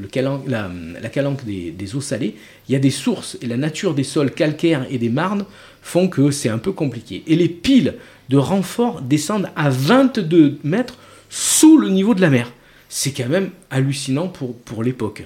la, 0.46 1.08
calanque 1.08 1.44
des, 1.44 1.70
des, 1.70 1.96
eaux 1.96 2.00
salées, 2.00 2.36
il 2.68 2.72
y 2.72 2.76
a 2.76 2.78
des 2.78 2.90
sources, 2.90 3.36
et 3.42 3.46
la 3.46 3.56
nature 3.56 3.94
des 3.94 4.04
sols 4.04 4.30
calcaires 4.30 4.86
et 4.90 4.98
des 4.98 5.08
marnes 5.08 5.44
font 5.82 6.08
que 6.08 6.30
c'est 6.30 6.48
un 6.48 6.58
peu 6.58 6.72
compliqué. 6.72 7.22
Et 7.26 7.36
les 7.36 7.48
piles 7.48 7.94
de 8.28 8.36
renfort 8.36 9.00
descendent 9.00 9.50
à 9.56 9.70
22 9.70 10.58
mètres 10.62 10.98
sous 11.28 11.78
le 11.78 11.88
niveau 11.88 12.14
de 12.14 12.20
la 12.20 12.30
mer 12.30 12.52
c'est 12.90 13.12
quand 13.12 13.28
même 13.28 13.50
hallucinant 13.70 14.28
pour, 14.28 14.54
pour 14.54 14.82
l'époque. 14.82 15.24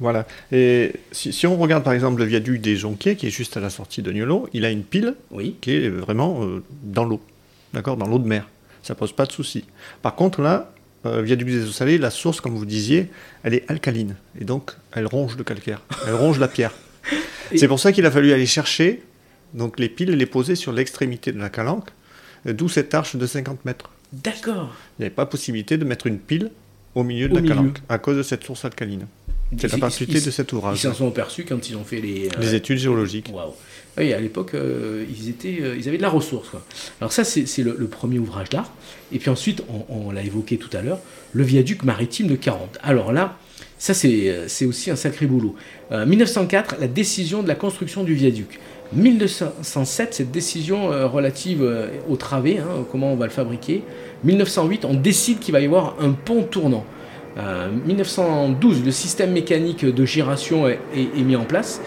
Voilà. 0.00 0.26
Et 0.52 0.92
si, 1.12 1.46
on 1.46 1.56
regarde 1.56 1.82
par 1.82 1.92
exemple 1.92 2.20
le 2.20 2.26
viaduc 2.26 2.60
des 2.60 2.76
Jonquiers, 2.76 3.16
qui 3.16 3.26
est 3.26 3.30
juste 3.30 3.56
à 3.56 3.60
la 3.60 3.70
sortie 3.70 4.02
de 4.02 4.12
Niolo, 4.12 4.48
il 4.52 4.64
a 4.64 4.70
une 4.70 4.84
pile 4.84 5.14
oui. 5.30 5.56
qui 5.60 5.72
est 5.72 5.88
vraiment 5.88 6.44
euh, 6.44 6.62
dans 6.82 7.04
l'eau, 7.04 7.20
d'accord, 7.72 7.96
dans 7.96 8.06
l'eau 8.06 8.18
de 8.18 8.26
mer. 8.26 8.48
Ça 8.82 8.94
pose 8.94 9.12
pas 9.12 9.26
de 9.26 9.32
souci. 9.32 9.64
Par 10.02 10.14
contre 10.14 10.42
là, 10.42 10.72
euh, 11.06 11.22
viaduc 11.22 11.48
des 11.48 11.64
eaux 11.64 11.72
salées, 11.72 11.98
la 11.98 12.10
source, 12.10 12.40
comme 12.40 12.56
vous 12.56 12.66
disiez, 12.66 13.08
elle 13.42 13.54
est 13.54 13.68
alcaline 13.68 14.16
et 14.40 14.44
donc 14.44 14.72
elle 14.92 15.06
ronge 15.06 15.36
le 15.36 15.44
calcaire, 15.44 15.82
elle 16.06 16.14
ronge 16.14 16.38
la 16.38 16.48
pierre. 16.48 16.74
C'est 17.56 17.68
pour 17.68 17.80
ça 17.80 17.92
qu'il 17.92 18.06
a 18.06 18.10
fallu 18.10 18.32
aller 18.32 18.46
chercher 18.46 19.02
donc 19.54 19.78
les 19.78 19.88
piles 19.88 20.10
et 20.10 20.16
les 20.16 20.26
poser 20.26 20.54
sur 20.54 20.72
l'extrémité 20.72 21.32
de 21.32 21.38
la 21.38 21.48
calanque, 21.48 21.88
d'où 22.44 22.68
cette 22.68 22.92
arche 22.94 23.16
de 23.16 23.26
50 23.26 23.64
mètres. 23.64 23.90
D'accord. 24.12 24.74
Il 24.98 25.02
n'y 25.02 25.06
avait 25.06 25.14
pas 25.14 25.26
possibilité 25.26 25.76
de 25.76 25.84
mettre 25.84 26.06
une 26.06 26.18
pile 26.18 26.50
au 26.94 27.04
milieu 27.04 27.28
de 27.28 27.34
la 27.34 27.42
calanque, 27.42 27.78
à 27.88 27.98
cause 27.98 28.16
de 28.16 28.22
cette 28.22 28.44
source 28.44 28.64
alcaline. 28.64 29.06
C'est 29.56 29.72
la 29.72 29.78
particularité 29.78 30.26
de 30.26 30.30
cet 30.30 30.52
ouvrage. 30.52 30.78
Ils 30.78 30.88
s'en 30.88 30.94
sont 30.94 31.08
aperçus 31.08 31.44
quand 31.44 31.68
ils 31.70 31.76
ont 31.76 31.84
fait 31.84 32.00
les, 32.00 32.28
les 32.38 32.52
euh, 32.52 32.56
études 32.56 32.78
géologiques. 32.78 33.30
Waouh. 33.32 33.54
Oui, 33.96 34.12
à 34.12 34.20
l'époque, 34.20 34.54
euh, 34.54 35.04
ils, 35.08 35.30
étaient, 35.30 35.58
euh, 35.60 35.76
ils 35.76 35.88
avaient 35.88 35.96
de 35.96 36.02
la 36.02 36.10
ressource. 36.10 36.50
Alors 37.00 37.12
ça, 37.12 37.24
c'est 37.24 37.62
le, 37.62 37.74
premier 37.88 38.18
ouvrage 38.18 38.50
d'art. 38.50 38.72
Et 39.10 39.18
puis 39.18 39.30
ensuite, 39.30 39.62
on, 39.88 40.10
l'a 40.10 40.22
évoqué 40.22 40.58
tout 40.58 40.74
à 40.76 40.82
l'heure, 40.82 41.00
le 41.32 41.42
viaduc 41.42 41.82
maritime 41.82 42.28
de 42.28 42.36
40. 42.36 42.78
Alors 42.82 43.12
là, 43.12 43.38
ça, 43.78 43.94
c'est 43.94 44.66
aussi 44.66 44.90
un 44.90 44.96
sacré 44.96 45.26
boulot. 45.26 45.54
1904, 45.92 46.76
la 46.80 46.88
décision 46.88 47.42
de 47.42 47.48
la 47.48 47.54
construction 47.54 48.02
du 48.02 48.14
viaduc. 48.14 48.58
1907, 48.92 50.14
cette 50.14 50.30
décision 50.30 50.88
relative 51.08 51.64
au 52.08 52.16
travé, 52.16 52.58
hein, 52.58 52.84
comment 52.90 53.12
on 53.12 53.16
va 53.16 53.26
le 53.26 53.32
fabriquer. 53.32 53.82
1908, 54.24 54.84
on 54.84 54.94
décide 54.94 55.38
qu'il 55.38 55.52
va 55.52 55.60
y 55.60 55.66
avoir 55.66 55.94
un 56.00 56.10
pont 56.10 56.42
tournant. 56.42 56.84
1912, 57.86 58.80
euh, 58.80 58.84
le 58.84 58.90
système 58.90 59.32
mécanique 59.32 59.84
de 59.84 60.04
giration 60.04 60.68
est, 60.68 60.78
mis 61.16 61.36
en 61.36 61.44
place. 61.44 61.80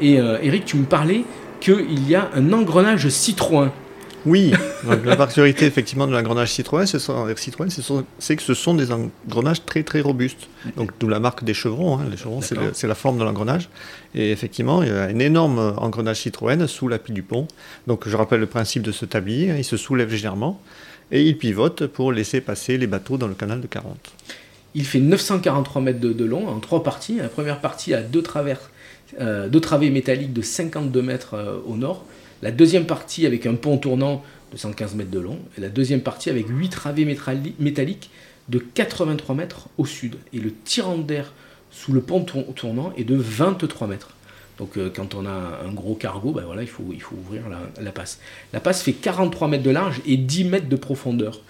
Et 0.00 0.20
euh, 0.20 0.38
Eric, 0.42 0.64
tu 0.64 0.76
me 0.76 0.84
parlais 0.84 1.22
qu'il 1.60 2.08
y 2.08 2.14
a 2.14 2.30
un 2.34 2.52
engrenage 2.52 3.08
Citroën. 3.08 3.70
Oui, 4.26 4.52
la 5.04 5.16
particularité 5.16 5.66
effectivement 5.66 6.06
de 6.06 6.12
l'engrenage 6.12 6.52
Citroën, 6.52 6.86
c'est 6.86 8.36
que 8.36 8.42
ce 8.42 8.54
sont 8.54 8.74
des 8.74 8.90
engrenages 8.92 9.64
très 9.64 9.82
très 9.82 10.00
robustes. 10.00 10.48
Donc 10.76 10.90
d'où 10.98 11.08
la 11.08 11.20
marque 11.20 11.44
des 11.44 11.54
chevrons. 11.54 11.98
Hein. 11.98 12.06
Les 12.10 12.16
chevrons, 12.16 12.40
c'est 12.40 12.86
la 12.86 12.94
forme 12.94 13.18
de 13.18 13.24
l'engrenage. 13.24 13.68
Et 14.14 14.30
effectivement, 14.30 14.82
il 14.82 14.88
y 14.88 14.92
a 14.92 15.04
un 15.04 15.18
énorme 15.18 15.74
engrenage 15.76 16.20
Citroën 16.20 16.66
sous 16.66 16.88
l'appui 16.88 17.12
du 17.12 17.22
pont. 17.22 17.46
Donc 17.86 18.08
je 18.08 18.16
rappelle 18.16 18.40
le 18.40 18.46
principe 18.46 18.82
de 18.82 18.92
ce 18.92 19.04
tablier. 19.04 19.50
Hein. 19.50 19.56
il 19.58 19.64
se 19.64 19.76
soulève 19.76 20.10
légèrement 20.10 20.60
et 21.10 21.22
il 21.22 21.38
pivote 21.38 21.86
pour 21.86 22.12
laisser 22.12 22.40
passer 22.40 22.78
les 22.78 22.86
bateaux 22.86 23.16
dans 23.16 23.28
le 23.28 23.34
canal 23.34 23.60
de 23.60 23.66
40. 23.66 23.96
Il 24.74 24.84
fait 24.84 25.00
943 25.00 25.82
mètres 25.82 26.00
de, 26.00 26.24
long 26.24 26.48
en 26.48 26.60
trois 26.60 26.82
parties. 26.82 27.16
La 27.16 27.28
première 27.28 27.60
partie 27.60 27.94
a 27.94 28.02
deux, 28.02 28.22
travers, 28.22 28.70
euh, 29.20 29.48
deux 29.48 29.60
travées 29.60 29.90
métalliques 29.90 30.32
de 30.32 30.42
52 30.42 31.02
mètres 31.02 31.34
euh, 31.34 31.58
au 31.66 31.76
nord. 31.76 32.04
La 32.42 32.50
deuxième 32.50 32.86
partie 32.86 33.26
avec 33.26 33.46
un 33.46 33.54
pont 33.54 33.78
tournant 33.78 34.22
de 34.52 34.56
115 34.56 34.94
mètres 34.94 35.10
de 35.10 35.18
long. 35.18 35.38
Et 35.56 35.60
la 35.60 35.68
deuxième 35.68 36.00
partie 36.00 36.30
avec 36.30 36.46
huit 36.48 36.70
travées 36.70 37.04
métalliques 37.58 38.10
de 38.48 38.58
83 38.58 39.34
mètres 39.34 39.68
au 39.76 39.86
sud. 39.86 40.16
Et 40.32 40.38
le 40.38 40.52
tirant 40.64 40.98
d'air 40.98 41.32
sous 41.70 41.92
le 41.92 42.00
pont 42.00 42.24
tournant 42.24 42.92
est 42.96 43.04
de 43.04 43.16
23 43.16 43.86
mètres. 43.88 44.10
Donc 44.58 44.76
euh, 44.76 44.90
quand 44.94 45.14
on 45.14 45.24
a 45.24 45.60
un 45.64 45.72
gros 45.72 45.94
cargo, 45.94 46.32
ben 46.32 46.44
voilà, 46.44 46.62
il 46.62 46.68
faut 46.68 46.82
ouvrir 46.82 47.42
la, 47.80 47.92
passe. 47.92 48.18
La 48.52 48.60
passe 48.60 48.82
fait 48.82 48.92
43 48.92 49.48
mètres 49.48 49.62
de 49.62 49.70
large 49.70 50.00
et 50.04 50.16
10 50.16 50.44
mètres 50.44 50.68
de 50.68 50.76
profondeur. 50.76 51.42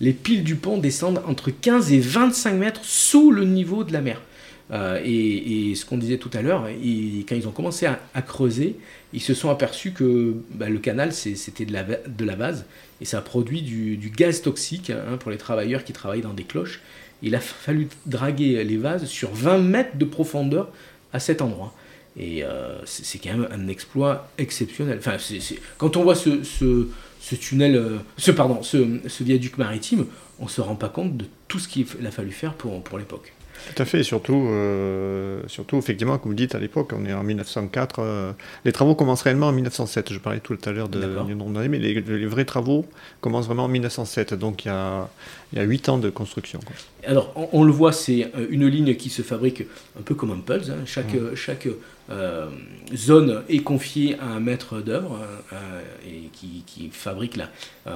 Les 0.00 0.12
piles 0.12 0.44
du 0.44 0.56
pont 0.56 0.78
descendent 0.78 1.22
entre 1.26 1.50
15 1.50 1.92
et 1.92 2.00
25 2.00 2.54
mètres 2.54 2.80
sous 2.82 3.30
le 3.30 3.44
niveau 3.44 3.84
de 3.84 3.92
la 3.92 4.00
mer. 4.00 4.22
Euh, 4.70 5.00
et, 5.04 5.74
ce 5.74 5.84
qu'on 5.84 5.98
disait 5.98 6.18
tout 6.18 6.30
à 6.32 6.42
l'heure, 6.42 6.62
quand 6.64 7.34
ils 7.34 7.46
ont 7.46 7.52
commencé 7.52 7.86
à, 7.86 8.22
creuser, 8.22 8.76
ils 9.12 9.20
se 9.20 9.34
sont 9.34 9.50
aperçus 9.50 9.92
que 9.92 10.34
ben, 10.50 10.72
le 10.72 10.78
canal 10.78 11.12
c'était 11.12 11.64
de 11.64 11.72
la, 11.72 11.82
de 11.82 12.24
la 12.24 12.36
base 12.36 12.64
et 13.00 13.04
ça 13.04 13.18
a 13.18 13.20
produit 13.20 13.62
du, 13.62 14.12
gaz 14.14 14.42
toxique 14.42 14.90
hein, 14.90 15.16
pour 15.18 15.30
les 15.30 15.36
travailleurs 15.36 15.84
qui 15.84 15.92
travaillent 15.92 16.22
dans 16.22 16.32
des 16.32 16.44
cloches. 16.44 16.80
Il 17.22 17.34
a 17.34 17.40
fallu 17.40 17.88
draguer 18.06 18.62
les 18.64 18.76
vases 18.76 19.06
sur 19.06 19.32
20 19.32 19.58
mètres 19.58 19.96
de 19.96 20.04
profondeur 20.04 20.70
à 21.12 21.20
cet 21.20 21.42
endroit. 21.42 21.74
Et 22.16 22.44
euh, 22.44 22.78
c'est 22.84 23.18
quand 23.18 23.36
même 23.36 23.48
un 23.50 23.68
exploit 23.68 24.30
exceptionnel. 24.38 24.98
Enfin, 24.98 25.16
Quand 25.78 25.96
on 25.96 26.04
voit 26.04 26.14
ce, 26.14 26.42
ce, 26.44 27.34
tunnel, 27.34 27.76
euh, 27.76 27.98
ce, 28.16 28.30
pardon, 28.30 28.62
ce, 28.62 29.22
viaduc 29.22 29.58
maritime, 29.58 30.06
on 30.38 30.44
ne 30.44 30.50
se 30.50 30.60
rend 30.60 30.76
pas 30.76 30.88
compte 30.88 31.16
de 31.16 31.24
tout 31.48 31.58
ce 31.58 31.66
qu'il 31.66 31.86
a 32.06 32.10
fallu 32.10 32.30
faire 32.30 32.54
pour, 32.54 32.82
pour 32.82 32.98
l'époque. 32.98 33.32
Tout 33.74 33.82
à 33.82 33.84
fait, 33.84 34.02
surtout, 34.02 34.48
euh, 34.50 35.40
surtout 35.46 35.78
effectivement, 35.78 36.18
comme 36.18 36.32
vous 36.32 36.36
dites 36.36 36.54
à 36.54 36.58
l'époque, 36.58 36.92
on 36.94 37.04
est 37.04 37.12
en 37.12 37.22
1904. 37.22 37.98
Euh, 37.98 38.32
les 38.64 38.72
travaux 38.72 38.94
commencent 38.94 39.22
réellement 39.22 39.48
en 39.48 39.52
1907. 39.52 40.12
Je 40.12 40.18
parlais 40.18 40.40
tout 40.40 40.58
à 40.64 40.72
l'heure 40.72 40.88
de 40.88 41.00
nombre 41.34 41.52
d'années, 41.52 41.68
mais 41.68 41.78
les, 41.78 42.26
vrais 42.26 42.44
travaux 42.44 42.84
commencent 43.20 43.46
vraiment 43.46 43.64
en 43.64 43.68
1907. 43.68 44.34
Donc 44.34 44.64
il 44.64 44.68
y 44.68 44.70
a, 44.70 45.08
il 45.52 45.58
y 45.58 45.62
a 45.62 45.64
8 45.64 45.88
ans 45.88 45.98
de 45.98 46.10
construction. 46.10 46.60
Alors 47.06 47.32
on, 47.52 47.64
le 47.64 47.72
voit, 47.72 47.92
c'est 47.92 48.30
une 48.50 48.66
ligne 48.66 48.94
qui 48.96 49.08
se 49.08 49.22
fabrique 49.22 49.62
un 49.98 50.02
peu 50.02 50.14
comme 50.14 50.30
un 50.30 50.40
puzzle. 50.40 50.72
Hein. 50.72 50.82
Chaque, 50.84 51.14
chaque 51.34 51.68
zone 52.94 53.42
est 53.48 53.62
confiée 53.62 54.16
à 54.20 54.26
un 54.26 54.40
maître 54.40 54.80
d'œuvre 54.80 55.20
et 56.06 56.28
qui, 56.32 56.90
fabrique 56.92 57.36
la, 57.36 57.48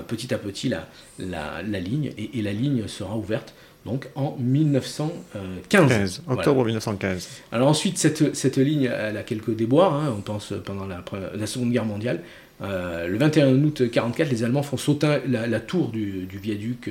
petit 0.02 0.32
à 0.32 0.38
petit 0.38 0.68
la, 0.68 0.88
la, 1.18 1.80
ligne 1.80 2.12
et, 2.16 2.38
et 2.38 2.42
la 2.42 2.52
ligne 2.52 2.88
sera 2.88 3.16
ouverte 3.16 3.54
donc 3.88 4.08
en 4.14 4.36
1915. 4.38 6.22
octobre 6.28 6.64
1915. 6.64 7.28
Alors 7.52 7.68
ensuite, 7.68 7.98
cette, 7.98 8.34
cette, 8.36 8.58
ligne, 8.58 8.90
elle 8.92 9.16
a 9.16 9.22
quelques 9.22 9.54
déboires, 9.54 9.94
hein. 9.94 10.14
on 10.16 10.20
pense 10.20 10.52
pendant 10.64 10.86
la, 10.86 11.02
la, 11.34 11.46
Seconde 11.46 11.70
Guerre 11.72 11.86
mondiale. 11.86 12.20
Euh, 12.60 13.06
le 13.06 13.16
21 13.16 13.48
août 13.48 13.80
1944, 13.80 14.30
les 14.30 14.44
Allemands 14.44 14.62
font 14.62 14.76
sauter 14.76 15.18
la, 15.28 15.60
tour 15.60 15.88
du, 15.88 16.26
du 16.26 16.38
viaduc 16.38 16.90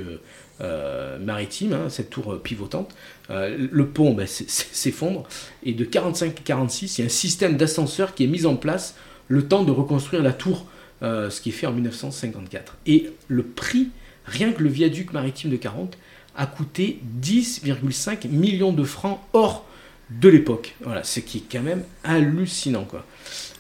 euh, 0.62 1.18
euh, 1.18 1.20
maritime, 1.20 1.74
hein, 1.74 1.90
cette 1.90 2.10
tour 2.10 2.42
pivotante. 2.42 2.96
le 3.30 3.86
pont 3.88 4.14
ben, 4.14 4.28
s'effondre, 4.28 5.28
et 5.64 5.74
de 5.74 5.84
45 5.84 6.40
à 6.40 6.42
46, 6.44 6.98
il 6.98 7.02
y 7.02 7.04
a 7.04 7.06
un 7.06 7.10
système 7.10 7.58
d'ascenseur 7.58 8.16
qui 8.16 8.24
est 8.24 8.28
mis 8.28 8.46
en 8.46 8.56
place 8.56 8.96
le 9.28 9.48
temps 9.48 9.64
de 9.64 9.72
reconstruire 9.72 10.24
la 10.24 10.34
tour, 10.34 10.66
ce 11.02 11.42
qui 11.42 11.50
est 11.50 11.54
fait 11.54 11.68
en 11.68 11.74
1954. 11.74 12.78
Et 12.86 13.10
le 13.28 13.44
prix, 13.44 13.90
rien 14.26 14.52
que 14.52 14.64
le 14.64 14.70
viaduc 14.70 15.14
maritime 15.14 15.52
de 15.52 15.58
40, 15.58 15.98
a 16.36 16.46
coûté 16.46 17.00
10,5 17.22 18.28
millions 18.30 18.72
de 18.72 18.84
francs 18.84 19.20
hors 19.34 19.66
de 20.10 20.30
l'époque. 20.30 20.76
Voilà, 20.82 21.04
ce 21.04 21.20
qui 21.20 21.40
est 21.40 21.52
quand 21.52 21.64
même 21.64 21.84
hallucinant. 22.04 22.86
Quoi. 22.86 23.06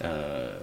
Euh... 0.04 0.58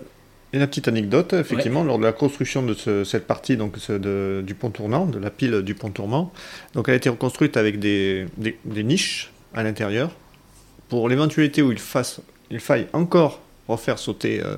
Et 0.54 0.58
la 0.60 0.68
petite 0.68 0.86
anecdote, 0.86 1.32
effectivement, 1.32 1.82
lors 1.82 1.98
de 1.98 2.04
la 2.04 2.12
construction 2.12 2.62
de 2.62 3.02
cette 3.02 3.26
partie 3.26 3.56
donc, 3.56 3.76
du 3.90 4.54
pont 4.54 4.70
tournant, 4.70 5.04
de 5.04 5.18
la 5.18 5.30
pile 5.30 5.62
du 5.62 5.74
pont 5.74 5.90
tournant, 5.90 6.32
donc 6.74 6.86
elle 6.86 6.94
a 6.94 6.96
été 6.96 7.08
reconstruite 7.08 7.56
avec 7.56 7.80
des, 7.80 8.28
niches 8.64 9.32
à 9.52 9.64
l'intérieur. 9.64 10.12
Pour 10.88 11.08
l'éventualité 11.08 11.60
où 11.60 11.72
il, 11.72 11.78
fasse, 11.80 12.20
il 12.52 12.60
faille 12.60 12.86
encore 12.92 13.40
refaire 13.66 13.98
sauter 13.98 14.44
euh, 14.44 14.54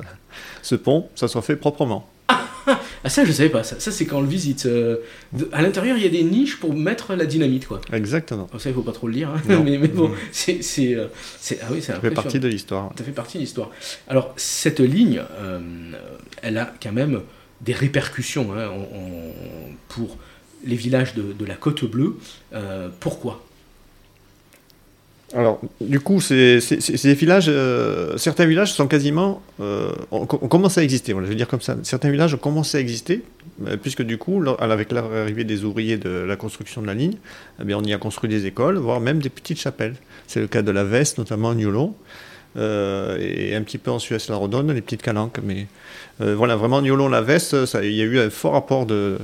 ce 0.60 0.74
pont, 0.74 1.08
ça 1.14 1.28
soit 1.28 1.40
fait 1.40 1.56
proprement. 1.56 2.06
Ah 3.04 3.08
ça 3.08 3.24
je 3.24 3.32
savais 3.32 3.48
pas, 3.48 3.62
ça, 3.62 3.78
ça 3.80 3.90
c'est 3.90 4.06
quand 4.06 4.18
on 4.18 4.22
le 4.22 4.28
visite. 4.28 4.66
Euh, 4.66 4.98
à 5.52 5.62
l'intérieur 5.62 5.96
il 5.96 6.02
y 6.02 6.06
a 6.06 6.10
des 6.10 6.22
niches 6.22 6.58
pour 6.58 6.74
mettre 6.74 7.14
la 7.14 7.26
dynamite 7.26 7.66
quoi. 7.66 7.80
Exactement. 7.92 8.48
ça 8.58 8.70
il 8.70 8.74
faut 8.74 8.82
pas 8.82 8.92
trop 8.92 9.08
le 9.08 9.14
dire, 9.14 9.30
hein. 9.30 9.40
mais, 9.64 9.78
mais, 9.78 9.88
bon, 9.88 10.10
c'est, 10.32 10.60
euh, 10.94 11.06
c'est, 11.38 11.58
ah 11.62 11.66
oui, 11.72 11.82
ça 11.82 12.00
fait 12.00 12.10
partie 12.10 12.40
de 12.40 12.48
l'histoire. 12.48 12.92
Ça 12.96 13.04
fait 13.04 13.12
partie 13.12 13.38
de 13.38 13.42
l'histoire. 13.42 13.70
Alors 14.08 14.32
cette 14.36 14.80
ligne, 14.80 15.22
euh, 15.38 15.60
elle 16.42 16.58
a 16.58 16.72
quand 16.82 16.92
même 16.92 17.20
des 17.60 17.72
répercussions 17.72 18.52
hein, 18.54 18.70
pour 19.88 20.18
les 20.64 20.76
villages 20.76 21.14
de, 21.14 21.32
de 21.32 21.44
la 21.44 21.54
Côte 21.54 21.84
Bleue. 21.84 22.16
pourquoi? 23.00 23.42
Alors, 25.36 25.60
du 25.82 26.00
coup, 26.00 26.22
ces, 26.22 26.60
villages, 27.14 27.46
euh, 27.48 28.16
certains 28.16 28.46
villages 28.46 28.72
sont 28.72 28.86
quasiment, 28.86 29.42
euh, 29.60 29.92
ont, 30.10 30.24
commencé 30.24 30.80
à 30.80 30.82
exister. 30.82 31.12
Je 31.12 31.26
veux 31.26 31.34
dire 31.34 31.46
comme 31.46 31.60
ça. 31.60 31.76
Certains 31.82 32.10
villages 32.10 32.32
ont 32.32 32.38
commencé 32.38 32.78
à 32.78 32.80
exister, 32.80 33.22
euh, 33.66 33.76
puisque 33.76 34.00
du 34.00 34.16
coup, 34.16 34.42
avec 34.58 34.92
l'arrivée 34.92 35.44
des 35.44 35.64
ouvriers 35.64 35.98
de 35.98 36.08
la 36.08 36.36
construction 36.36 36.80
de 36.80 36.86
la 36.86 36.94
ligne, 36.94 37.16
eh 37.62 37.74
on 37.74 37.82
y 37.82 37.92
a 37.92 37.98
construit 37.98 38.30
des 38.30 38.46
écoles, 38.46 38.78
voire 38.78 38.98
même 39.00 39.18
des 39.18 39.28
petites 39.28 39.60
chapelles. 39.60 39.96
C'est 40.26 40.40
le 40.40 40.46
cas 40.46 40.62
de 40.62 40.70
la 40.70 40.84
Veste, 40.84 41.18
notamment 41.18 41.50
à 41.50 41.54
Niolon, 41.54 41.94
et 42.56 43.54
un 43.54 43.62
petit 43.62 43.76
peu 43.76 43.90
en 43.90 43.98
Suez-la-Rodonne, 43.98 44.72
les 44.72 44.80
petites 44.80 45.02
calanques. 45.02 45.38
Mais 45.44 45.66
voilà, 46.18 46.56
vraiment, 46.56 46.80
Niolon-la 46.80 47.20
Veste, 47.20 47.54
il 47.82 47.92
y 47.92 48.00
a 48.00 48.04
eu 48.04 48.18
un 48.18 48.30
fort 48.30 48.56
apport 48.56 48.86
de, 48.86 49.18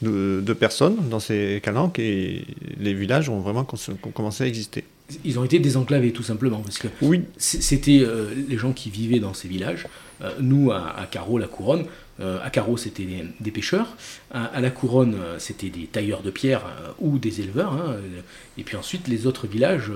de, 0.00 0.52
personnes 0.52 1.08
dans 1.10 1.18
ces 1.18 1.60
calanques, 1.60 1.98
et 1.98 2.44
les 2.78 2.94
villages 2.94 3.28
ont 3.28 3.40
vraiment 3.40 3.66
commencé 4.14 4.44
à 4.44 4.46
exister 4.46 4.84
ils 5.24 5.38
ont 5.38 5.44
été 5.44 5.58
désenclavés 5.58 6.12
tout 6.12 6.22
simplement 6.22 6.60
parce 6.60 6.78
que 6.78 6.88
oui. 7.02 7.22
c'était 7.38 8.00
euh, 8.00 8.30
les 8.48 8.58
gens 8.58 8.72
qui 8.72 8.90
vivaient 8.90 9.20
dans 9.20 9.34
ces 9.34 9.48
villages. 9.48 9.86
Euh, 10.22 10.30
nous 10.40 10.72
à, 10.72 10.98
à 10.98 11.04
Carreau, 11.04 11.36
la 11.36 11.46
Couronne, 11.46 11.84
euh, 12.20 12.38
à 12.42 12.48
Carreau 12.48 12.78
c'était 12.78 13.06
des, 13.38 13.50
pêcheurs, 13.50 13.96
à, 14.30 14.60
la 14.62 14.70
Couronne 14.70 15.14
c'était 15.38 15.68
des 15.68 15.84
tailleurs 15.84 16.22
de 16.22 16.30
pierre 16.30 16.62
ou 16.98 17.18
des 17.18 17.42
éleveurs, 17.42 17.74
hein, 17.74 17.96
et 18.56 18.62
puis 18.62 18.78
ensuite 18.78 19.08
les 19.08 19.26
autres 19.26 19.46
villages, 19.46 19.92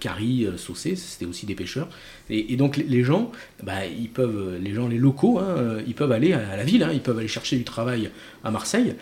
Carry, 0.00 0.48
Saucé, 0.56 0.96
c'était 0.96 1.26
aussi 1.26 1.44
des 1.44 1.54
pêcheurs. 1.54 1.88
Et, 2.30 2.56
donc 2.56 2.78
les 2.78 3.04
gens, 3.04 3.30
bah, 3.62 3.84
ils 3.84 4.08
peuvent, 4.08 4.56
les 4.58 4.72
gens, 4.72 4.88
les 4.88 4.96
locaux, 4.96 5.38
hein, 5.38 5.76
ils 5.86 5.94
peuvent 5.94 6.12
aller 6.12 6.32
à 6.32 6.56
la 6.56 6.64
ville, 6.64 6.82
hein, 6.82 6.90
ils 6.94 7.02
peuvent 7.02 7.18
aller 7.18 7.28
chercher 7.28 7.58
du 7.58 7.64
travail 7.64 8.10
à 8.42 8.50
Marseille. 8.50 8.94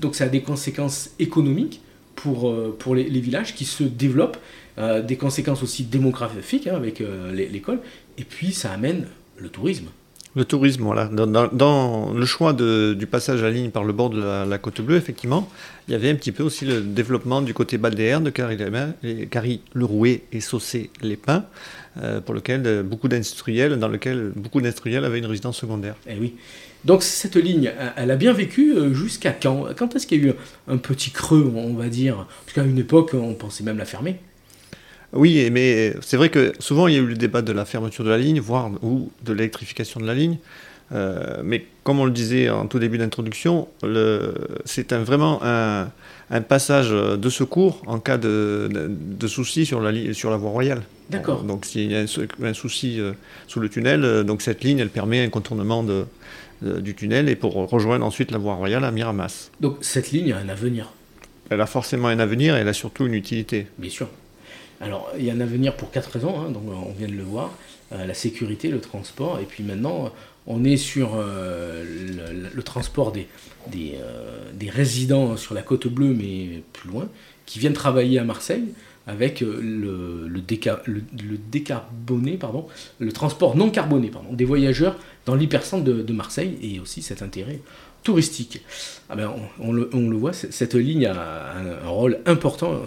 donc 0.00 0.14
ça 0.14 0.24
a 0.24 0.28
des 0.28 0.40
conséquences 0.40 1.10
économiques 1.18 1.82
pour, 2.14 2.54
pour 2.78 2.94
les, 2.94 3.04
les 3.04 3.20
villages 3.20 3.54
qui 3.54 3.64
se 3.64 3.84
développent 3.84 4.38
euh, 4.78 5.02
des 5.02 5.16
conséquences 5.16 5.62
aussi 5.62 5.84
démographiques 5.84 6.66
hein, 6.66 6.76
avec 6.76 7.02
euh, 7.02 7.30
l'école, 7.30 7.80
et 8.16 8.24
puis 8.24 8.52
ça 8.52 8.72
amène 8.72 9.06
le 9.36 9.50
tourisme. 9.50 9.88
Le 10.34 10.46
tourisme, 10.46 10.84
voilà. 10.84 11.08
Dans, 11.08 12.14
le 12.14 12.24
choix 12.24 12.54
du 12.54 13.06
passage 13.06 13.42
à 13.42 13.50
ligne 13.50 13.68
par 13.68 13.84
le 13.84 13.92
bord 13.92 14.08
de 14.08 14.22
la, 14.48 14.56
côte 14.56 14.80
bleue, 14.80 14.96
effectivement, 14.96 15.46
il 15.88 15.92
y 15.92 15.94
avait 15.94 16.08
un 16.08 16.14
petit 16.14 16.32
peu 16.32 16.42
aussi 16.42 16.64
le 16.64 16.80
développement 16.80 17.42
du 17.42 17.52
côté 17.52 17.76
balnéaire 17.76 18.22
de 18.22 18.30
Carry-le-Rouet 18.30 20.22
et 20.32 20.40
Saucé-les-Pins, 20.40 21.44
euh, 22.02 22.22
pour 22.22 22.34
lequel 22.34 22.82
beaucoup 22.82 23.08
d'industriels, 23.08 23.78
dans 23.78 23.88
lequel 23.88 24.32
beaucoup 24.34 24.62
d'industriels 24.62 25.04
avaient 25.04 25.18
une 25.18 25.26
résidence 25.26 25.58
secondaire. 25.58 25.96
Eh 26.08 26.14
oui. 26.18 26.32
Donc 26.84 27.02
cette 27.02 27.36
ligne, 27.36 27.70
elle 27.96 28.10
a 28.10 28.16
bien 28.16 28.32
vécu 28.32 28.74
jusqu'à 28.92 29.32
quand? 29.32 29.66
Quand 29.76 29.94
est-ce 29.94 30.06
qu'il 30.06 30.24
y 30.24 30.26
a 30.26 30.30
eu 30.30 30.34
un 30.68 30.78
petit 30.78 31.10
creux, 31.10 31.52
on 31.54 31.74
va 31.74 31.88
dire? 31.88 32.26
Parce 32.44 32.54
qu'à 32.54 32.64
une 32.64 32.78
époque, 32.78 33.12
on 33.14 33.34
pensait 33.34 33.62
même 33.62 33.78
la 33.78 33.84
fermer. 33.84 34.16
Oui, 35.12 35.48
mais 35.50 35.94
c'est 36.00 36.16
vrai 36.16 36.30
que 36.30 36.52
souvent 36.58 36.88
il 36.88 36.94
y 36.94 36.96
a 36.96 37.00
eu 37.00 37.06
le 37.06 37.14
débat 37.14 37.42
de 37.42 37.52
la 37.52 37.64
fermeture 37.64 38.04
de 38.04 38.10
la 38.10 38.18
ligne, 38.18 38.40
voire 38.40 38.70
ou 38.82 39.10
de 39.24 39.32
l'électrification 39.32 40.00
de 40.00 40.06
la 40.06 40.14
ligne. 40.14 40.38
Euh, 40.94 41.40
mais 41.42 41.64
comme 41.84 42.00
on 42.00 42.04
le 42.04 42.10
disait 42.10 42.50
en 42.50 42.66
tout 42.66 42.78
début 42.78 42.98
d'introduction, 42.98 43.68
c'est 44.64 44.92
vraiment 44.92 45.40
un, 45.42 45.90
passage 46.48 46.90
de 46.90 47.28
secours 47.28 47.82
en 47.86 47.98
cas 47.98 48.16
de, 48.16 48.70
de, 48.70 49.26
souci 49.26 49.66
sur 49.66 49.80
la, 49.80 50.14
sur 50.14 50.30
la 50.30 50.36
voie 50.36 50.50
royale. 50.50 50.82
D'accord. 51.10 51.42
Donc 51.42 51.66
s'il 51.66 51.92
y 51.92 51.96
a 51.96 52.00
un, 52.00 52.54
souci 52.54 53.00
euh, 53.00 53.12
sous 53.46 53.60
le 53.60 53.68
tunnel, 53.68 54.04
euh, 54.04 54.22
donc 54.22 54.40
cette 54.40 54.64
ligne, 54.64 54.78
elle 54.78 54.88
permet 54.88 55.22
un 55.22 55.28
contournement 55.28 55.82
de, 55.82 56.06
du 56.62 56.94
tunnel 56.94 57.28
et 57.28 57.36
pour 57.36 57.54
rejoindre 57.54 58.06
ensuite 58.06 58.30
la 58.30 58.38
voie 58.38 58.54
royale 58.54 58.84
à 58.84 58.90
Miramas. 58.90 59.50
Donc 59.60 59.78
cette 59.80 60.12
ligne 60.12 60.32
a 60.32 60.38
un 60.38 60.48
avenir 60.48 60.92
Elle 61.50 61.60
a 61.60 61.66
forcément 61.66 62.08
un 62.08 62.18
avenir 62.18 62.56
et 62.56 62.60
elle 62.60 62.68
a 62.68 62.72
surtout 62.72 63.06
une 63.06 63.14
utilité. 63.14 63.66
Bien 63.78 63.90
sûr. 63.90 64.08
Alors, 64.82 65.12
il 65.16 65.24
y 65.24 65.30
a 65.30 65.32
un 65.32 65.40
avenir 65.40 65.76
pour 65.76 65.92
quatre 65.92 66.10
raisons, 66.10 66.40
hein, 66.40 66.50
donc 66.50 66.64
on 66.66 66.92
vient 66.92 67.06
de 67.06 67.12
le 67.12 67.22
voir 67.22 67.54
euh, 67.92 68.04
la 68.04 68.14
sécurité, 68.14 68.68
le 68.68 68.80
transport, 68.80 69.38
et 69.38 69.44
puis 69.44 69.62
maintenant, 69.62 70.12
on 70.48 70.64
est 70.64 70.76
sur 70.76 71.12
euh, 71.14 71.84
le, 72.52 72.62
transport 72.64 73.12
des, 73.12 73.28
euh, 73.76 74.50
des, 74.54 74.70
résidents 74.70 75.36
sur 75.36 75.54
la 75.54 75.62
côte 75.62 75.86
bleue, 75.86 76.14
mais 76.14 76.64
plus 76.72 76.90
loin, 76.90 77.08
qui 77.46 77.60
viennent 77.60 77.74
travailler 77.74 78.18
à 78.18 78.24
Marseille 78.24 78.64
avec 79.06 79.40
le, 79.40 80.28
le, 80.28 80.40
décarboné, 81.50 82.36
pardon, 82.36 82.66
le 82.98 83.12
transport 83.12 83.56
non 83.56 83.70
carboné 83.70 84.08
pardon, 84.08 84.32
des 84.32 84.44
voyageurs 84.44 84.96
dans 85.26 85.34
l'hypercentre 85.34 85.84
de, 85.84 86.12
Marseille 86.12 86.58
et 86.62 86.80
aussi 86.80 87.02
cet 87.02 87.22
intérêt 87.22 87.60
touristique. 88.02 88.62
Ah 89.08 89.16
ben, 89.16 89.30
on, 89.60 89.72
le, 89.72 90.16
voit, 90.16 90.32
cette 90.32 90.74
ligne 90.74 91.06
a 91.06 91.54
un, 91.84 91.88
rôle 91.88 92.18
important 92.26 92.84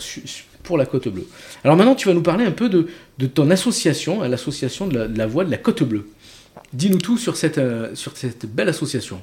pour 0.63 0.77
la 0.77 0.85
Côte 0.85 1.07
Bleue. 1.07 1.27
Alors 1.63 1.77
maintenant, 1.77 1.95
tu 1.95 2.07
vas 2.07 2.13
nous 2.13 2.21
parler 2.21 2.45
un 2.45 2.51
peu 2.51 2.69
de, 2.69 2.87
ton 3.27 3.49
association, 3.51 4.21
l'association 4.21 4.87
de, 4.87 5.09
la, 5.15 5.27
Voie 5.27 5.45
de 5.45 5.51
la 5.51 5.57
Côte 5.57 5.83
Bleue. 5.83 6.07
Dis-nous 6.73 6.99
tout 6.99 7.17
sur 7.17 7.37
cette, 7.37 7.57
euh, 7.57 7.93
belle 8.47 8.69
association. 8.69 9.21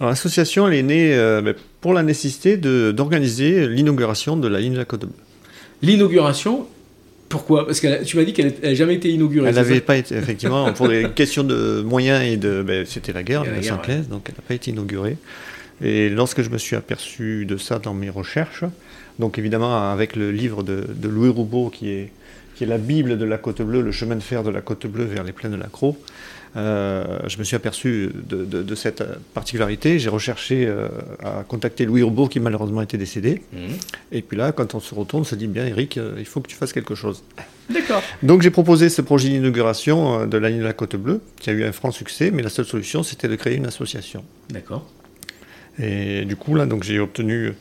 L'association, 0.00 0.66
elle 0.68 0.74
est 0.74 0.82
née 0.82 1.14
euh, 1.14 1.40
ben, 1.40 1.54
pour 1.80 1.94
la 1.94 2.02
nécessité 2.02 2.56
d'organiser 2.56 3.68
l'inauguration 3.68 4.36
de 4.36 4.48
la 4.48 4.60
ligne 4.60 4.72
de 4.72 4.78
la 4.78 4.84
Côte 4.84 5.02
Bleue. 5.02 5.31
L'inauguration, 5.82 6.66
pourquoi? 7.28 7.66
Parce 7.66 7.80
que 7.80 8.04
tu 8.04 8.16
m'as 8.16 8.24
dit 8.24 8.32
qu'elle 8.32 8.54
n'a 8.62 8.74
jamais 8.74 8.94
été 8.94 9.08
inaugurée. 9.08 9.48
Elle 9.48 9.54
n'avait 9.54 9.80
pas 9.80 9.96
été, 9.96 10.14
effectivement, 10.14 10.72
pour 10.72 10.88
des 10.88 11.08
questions 11.14 11.44
de 11.44 11.82
moyens 11.82 12.22
et 12.22 12.36
de. 12.36 12.62
Ben, 12.62 12.86
C'était 12.86 13.12
la 13.12 13.22
guerre, 13.22 13.42
de 13.42 13.50
1915, 13.50 14.08
donc 14.08 14.26
elle 14.28 14.34
n'a 14.34 14.42
pas 14.46 14.54
été 14.54 14.70
inaugurée. 14.70 15.16
Et 15.80 16.08
lorsque 16.08 16.42
je 16.42 16.50
me 16.50 16.58
suis 16.58 16.76
aperçu 16.76 17.46
de 17.46 17.56
ça 17.56 17.78
dans 17.78 17.94
mes 17.94 18.10
recherches, 18.10 18.64
donc 19.18 19.38
évidemment 19.38 19.90
avec 19.90 20.16
le 20.16 20.30
livre 20.30 20.62
de, 20.62 20.84
Louis 21.08 21.28
Roubaud 21.28 21.70
qui 21.70 21.90
est, 21.90 22.12
qui 22.54 22.64
est 22.64 22.66
la 22.66 22.78
Bible 22.78 23.18
de 23.18 23.24
la 23.24 23.38
Côte 23.38 23.62
Bleue, 23.62 23.82
le 23.82 23.92
chemin 23.92 24.16
de 24.16 24.20
fer 24.20 24.42
de 24.42 24.50
la 24.50 24.60
Côte 24.60 24.86
Bleue 24.86 25.04
vers 25.04 25.24
les 25.24 25.32
plaines 25.32 25.52
de 25.52 25.56
la 25.56 25.68
Croix, 25.68 25.94
je 26.54 27.38
me 27.38 27.44
suis 27.44 27.56
aperçu 27.56 28.10
de, 28.14 28.74
cette 28.74 29.02
particularité. 29.34 29.98
J'ai 29.98 30.10
recherché 30.10 30.70
à 31.24 31.44
contacter 31.48 31.86
Louis 31.86 32.02
Urbault 32.02 32.28
qui 32.28 32.40
malheureusement 32.40 32.82
était 32.82 32.98
décédé. 32.98 33.42
Mmh. 33.52 33.56
Et 34.12 34.22
puis 34.22 34.36
là, 34.36 34.52
quand 34.52 34.74
on 34.74 34.80
se 34.80 34.94
retourne, 34.94 35.22
on 35.22 35.24
se 35.24 35.34
dit 35.34 35.46
bien, 35.46 35.66
Eric, 35.66 35.98
il 36.18 36.26
faut 36.26 36.40
que 36.40 36.48
tu 36.48 36.56
fasses 36.56 36.72
quelque 36.72 36.94
chose. 36.94 37.22
D'accord. 37.70 38.02
Donc 38.22 38.42
j'ai 38.42 38.50
proposé 38.50 38.88
ce 38.88 39.02
projet 39.02 39.28
d'inauguration 39.28 40.26
de 40.26 40.38
la 40.38 40.50
ligne 40.50 40.60
de 40.60 40.64
la 40.64 40.72
Côte 40.72 40.96
Bleue, 40.96 41.20
qui 41.40 41.50
a 41.50 41.52
eu 41.52 41.64
un 41.64 41.72
franc 41.72 41.90
succès, 41.90 42.30
mais 42.30 42.42
la 42.42 42.50
seule 42.50 42.66
solution, 42.66 43.02
c'était 43.02 43.28
de 43.28 43.36
créer 43.36 43.56
une 43.56 43.66
association. 43.66 44.24
D'accord. 44.50 44.86
Et 45.78 46.24
du 46.24 46.36
coup, 46.36 46.54
là, 46.54 46.66
donc 46.66 46.82
j'ai 46.82 46.98
obtenu 46.98 47.52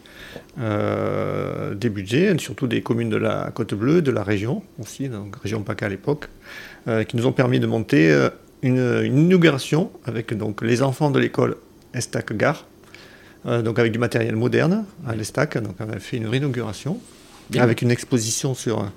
euh, 0.60 1.74
des 1.76 1.89
budgets, 1.89 2.38
surtout 2.38 2.67
des 2.67 2.82
communes 2.82 3.10
de 3.10 3.17
la 3.17 3.52
Côte 3.54 3.74
Bleue, 3.74 4.02
de 4.02 4.12
la 4.12 4.24
région 4.24 4.63
aussi, 4.80 5.08
donc 5.08 5.36
région 5.41 5.63
PACA 5.63 5.86
à 5.86 5.89
l'époque, 5.89 6.28
euh, 6.88 7.04
qui 7.04 7.15
nous 7.15 7.26
ont 7.26 7.32
permis 7.32 7.60
de 7.60 7.67
monter 7.67 8.12
euh, 8.12 8.30
une, 8.62 9.06
inauguration 9.06 9.91
avec 10.06 10.34
donc 10.34 10.62
les 10.62 10.82
enfants 10.82 11.10
de 11.10 11.19
l'école 11.19 11.56
Estac 11.93 12.36
Gare, 12.36 12.65
donc 13.45 13.80
avec 13.80 13.91
du 13.91 13.97
matériel 13.97 14.36
moderne 14.36 14.86
à 15.08 15.15
l'Estac. 15.15 15.58
Donc 15.58 15.76
on 15.80 15.89
a 15.89 16.00
fait 16.00 16.17
une 16.17 16.28
réinauguration 16.28 17.00
avec 17.58 17.82
une 17.82 17.89
exposition 17.89 18.54
sur 18.54 18.88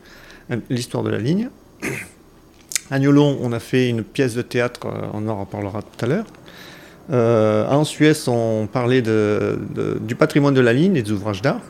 l'histoire 0.68 1.02
de 1.02 1.08
la 1.08 1.18
ligne. 1.18 1.48
À 2.90 2.98
Niolon, 2.98 3.38
on 3.40 3.52
a 3.52 3.58
fait 3.58 3.88
une 3.88 4.04
pièce 4.04 4.34
de 4.34 4.42
théâtre, 4.42 4.80
on 5.14 5.26
en 5.28 5.40
reparlera 5.40 5.80
tout 5.80 6.04
à 6.04 6.08
l'heure. 6.08 6.26
Euh, 7.12 7.68
en 7.68 7.84
Suisse, 7.84 8.28
on 8.28 8.66
parlait 8.70 9.02
du 9.02 10.14
patrimoine 10.14 10.54
de 10.54 10.60
la 10.60 10.72
ligne 10.72 10.96
et 10.96 11.02
des 11.02 11.12
ouvrages 11.12 11.42
d'art. 11.42 11.60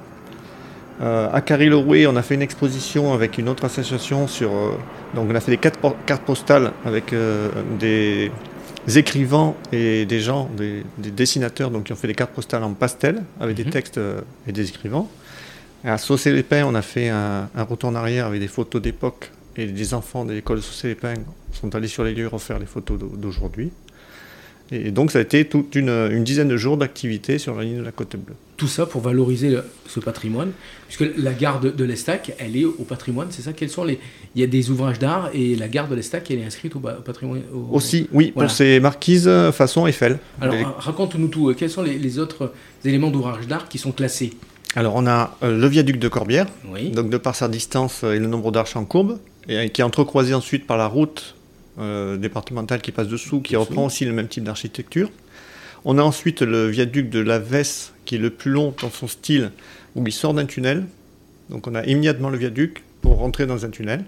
Euh, 1.00 1.28
à 1.32 1.40
Cariloué, 1.40 2.06
on 2.06 2.14
a 2.14 2.22
fait 2.22 2.34
une 2.34 2.42
exposition 2.42 3.12
avec 3.14 3.38
une 3.38 3.48
autre 3.48 3.64
association 3.64 4.28
sur. 4.28 4.52
Euh, 4.52 4.70
donc, 5.14 5.28
on 5.30 5.34
a 5.34 5.40
fait 5.40 5.50
des 5.50 5.58
cartes, 5.58 5.78
postales 6.24 6.72
avec 6.84 7.14
des, 7.78 8.30
écrivains 8.96 9.54
et 9.72 10.06
des 10.06 10.20
gens, 10.20 10.48
des, 10.56 10.84
dessinateurs, 10.98 11.70
donc 11.70 11.84
qui 11.84 11.92
ont 11.92 11.96
fait 11.96 12.08
des 12.08 12.14
cartes 12.14 12.32
postales 12.32 12.62
en 12.62 12.74
pastel 12.74 13.22
avec 13.40 13.56
des 13.56 13.64
mhm. 13.64 13.70
textes 13.70 14.00
et 14.46 14.52
des 14.52 14.68
écrivains. 14.68 15.06
à 15.84 15.98
Saucé-les-Pins, 15.98 16.64
on 16.66 16.74
a 16.74 16.82
fait 16.82 17.08
un, 17.08 17.48
retour 17.68 17.90
en 17.90 17.94
arrière 17.94 18.26
avec 18.26 18.40
des 18.40 18.48
photos 18.48 18.82
d'époque 18.82 19.30
et 19.56 19.66
des 19.66 19.94
enfants 19.94 20.24
de 20.24 20.32
l'école 20.32 20.56
de 20.58 20.62
Saucé-les-Pins 20.62 21.14
sont 21.52 21.74
allés 21.74 21.88
sur 21.88 22.04
les 22.04 22.12
lieux 22.12 22.26
refaire 22.28 22.58
les 22.58 22.66
photos 22.66 22.98
d'aujourd'hui. 22.98 23.70
Et 24.72 24.90
donc 24.90 25.10
ça 25.10 25.18
a 25.18 25.22
été 25.22 25.44
toute 25.44 25.74
une, 25.74 26.24
dizaine 26.24 26.48
de 26.48 26.56
jours 26.56 26.76
d'activité 26.76 27.38
sur 27.38 27.54
la 27.54 27.64
ligne 27.64 27.78
de 27.78 27.82
la 27.82 27.92
Côte 27.92 28.16
Bleue. 28.16 28.34
Tout 28.56 28.66
ça 28.66 28.86
pour 28.86 29.02
valoriser 29.02 29.58
ce 29.86 30.00
patrimoine, 30.00 30.52
puisque 30.88 31.04
la 31.18 31.32
gare 31.32 31.60
de, 31.60 31.84
l'Estac, 31.84 32.32
elle 32.38 32.56
est 32.56 32.64
au 32.64 32.84
patrimoine, 32.88 33.28
c'est 33.30 33.42
ça? 33.42 33.52
Quels 33.52 33.68
sont 33.68 33.84
les 33.84 33.98
Il 34.34 34.40
y 34.40 34.44
a 34.44 34.46
des 34.46 34.70
ouvrages 34.70 34.98
d'art 34.98 35.30
et 35.34 35.54
la 35.56 35.68
gare 35.68 35.88
de 35.88 35.94
l'Estac, 35.94 36.30
elle 36.30 36.38
est 36.38 36.44
inscrite 36.44 36.74
au, 36.76 36.80
patrimoine. 36.80 37.42
Aussi, 37.72 38.08
oui, 38.12 38.32
pour 38.32 38.50
ses 38.50 38.80
marquises 38.80 39.30
façon 39.52 39.86
Eiffel. 39.86 40.18
Alors 40.40 40.76
raconte-nous 40.78 41.28
tout. 41.28 41.54
Quels 41.56 41.70
sont 41.70 41.82
les, 41.82 42.18
autres 42.18 42.52
éléments 42.84 43.10
d'ouvrage 43.10 43.46
d'art 43.46 43.68
qui 43.68 43.78
sont 43.78 43.92
classés? 43.92 44.32
Alors 44.76 44.94
on 44.96 45.06
a 45.06 45.36
euh, 45.42 45.56
le 45.56 45.66
viaduc 45.68 45.98
de 45.98 46.08
Corbière, 46.08 46.46
donc 46.92 47.10
de 47.10 47.16
par 47.16 47.36
sa 47.36 47.48
distance 47.48 48.02
et 48.02 48.18
le 48.18 48.26
nombre 48.26 48.50
d'arches 48.50 48.76
en 48.76 48.84
courbe, 48.84 49.18
et 49.48 49.70
qui 49.70 49.82
est 49.82 49.84
entrecroisé 49.84 50.34
ensuite 50.34 50.66
par 50.66 50.76
la 50.76 50.86
route 50.86 51.34
euh, 51.78 52.16
départemental 52.16 52.80
qui 52.80 52.92
passe 52.92 53.08
dessous, 53.08 53.40
qui 53.40 53.56
reprend 53.56 53.86
aussi 53.86 54.04
le 54.04 54.12
même 54.12 54.28
type 54.28 54.44
d'architecture. 54.44 55.10
On 55.84 55.98
a 55.98 56.02
ensuite 56.02 56.40
le 56.40 56.68
viaduc 56.68 57.10
de 57.10 57.18
la 57.20 57.38
Vesse, 57.38 57.92
qui 58.04 58.14
est 58.14 58.18
le 58.18 58.30
plus 58.30 58.50
long 58.50 58.74
dans 58.80 58.90
son 58.90 59.06
style, 59.06 59.50
où 59.94 60.06
il 60.06 60.12
sort 60.12 60.34
d'un 60.34 60.46
tunnel. 60.46 60.84
Donc 61.50 61.66
on 61.66 61.74
a 61.74 61.84
immédiatement 61.84 62.30
le 62.30 62.38
viaduc 62.38 62.82
pour 63.02 63.18
rentrer 63.18 63.46
dans 63.46 63.64
un 63.64 63.70
tunnel. 63.70 64.04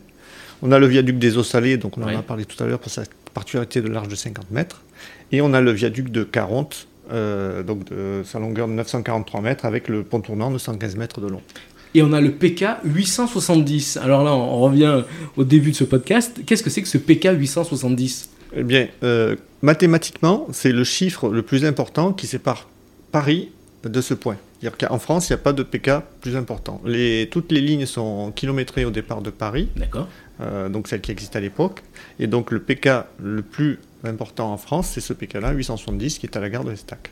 On 0.63 0.73
a 0.73 0.79
le 0.79 0.87
viaduc 0.87 1.19
des 1.19 1.37
eaux 1.37 1.43
salées, 1.43 1.77
donc 1.77 1.99
on 1.99 2.03
en 2.03 2.09
a 2.09 2.23
parlé 2.23 2.45
tout 2.45 2.63
à 2.63 2.67
l'heure 2.67 2.79
pour 2.79 2.91
sa 2.91 3.03
particularité 3.35 3.83
de 3.83 3.89
large 3.89 4.09
de 4.09 4.15
50 4.15 4.51
mètres. 4.51 4.83
Et 5.33 5.43
on 5.43 5.53
a 5.53 5.61
le 5.61 5.73
viaduc 5.73 6.11
de 6.11 6.25
40, 6.25 6.87
euh, 7.13 7.63
donc 7.63 7.85
de 7.91 8.23
sa 8.25 8.39
longueur 8.39 8.69
de 8.69 8.73
943 8.73 9.43
mètres, 9.43 9.65
avec 9.67 9.89
le 9.89 10.03
pont 10.03 10.21
tournant 10.21 10.51
de 10.51 10.59
115 10.59 10.97
mètres 10.97 11.21
de 11.21 11.29
long. 11.29 11.43
Et 11.97 12.03
on 12.03 12.13
a 12.13 12.21
le 12.21 12.33
PK 12.33 12.67
870. 12.85 13.97
Alors 13.97 14.23
là, 14.23 14.35
on 14.35 14.61
revient 14.61 15.03
au 15.39 15.45
début 15.45 15.71
de 15.71 15.77
ce 15.77 15.85
podcast. 15.85 16.43
Qu'est-ce 16.45 16.63
que 16.63 16.69
c'est 16.69 16.83
que 16.83 16.89
ce 16.89 16.99
PK 16.99 17.31
870 17.35 18.29
Eh 18.55 18.65
bien, 18.65 18.89
euh, 19.03 19.35
mathématiquement, 19.63 20.47
c'est 20.53 20.73
le 20.73 20.85
chiffre 20.85 21.31
le 21.31 21.41
plus 21.41 21.65
important 21.65 22.13
qui 22.13 22.27
sépare 22.27 22.69
Paris 23.13 23.49
de 23.83 24.01
ce 24.03 24.13
point. 24.13 24.37
C'est-à-dire 24.61 24.77
qu'en 24.91 24.99
France, 24.99 25.31
il 25.31 25.33
n'y 25.33 25.37
a 25.37 25.43
pas 25.43 25.55
de 25.55 25.63
PK 25.63 26.03
plus 26.21 26.37
important. 26.37 26.83
Les, 26.85 27.31
toutes 27.31 27.51
les 27.51 27.63
lignes 27.63 27.87
sont 27.87 28.31
kilométrées 28.31 28.85
au 28.85 28.91
départ 28.91 29.23
de 29.23 29.31
Paris. 29.31 29.71
D'accord. 29.75 30.07
Euh, 30.43 30.69
donc 30.69 30.89
celle 30.89 31.01
qui 31.01 31.13
existait 31.13 31.39
à 31.39 31.41
l'époque. 31.41 31.83
Et 32.21 32.27
donc 32.27 32.51
le 32.51 32.61
PK 32.61 32.91
le 33.23 33.41
plus 33.41 33.79
important 34.05 34.53
en 34.53 34.59
France, 34.59 34.91
c'est 34.93 35.01
ce 35.01 35.15
PK-là, 35.15 35.53
870, 35.53 36.19
qui 36.19 36.27
est 36.27 36.37
à 36.37 36.41
la 36.41 36.51
gare 36.51 36.65
de 36.65 36.73
l'Estac. 36.73 37.11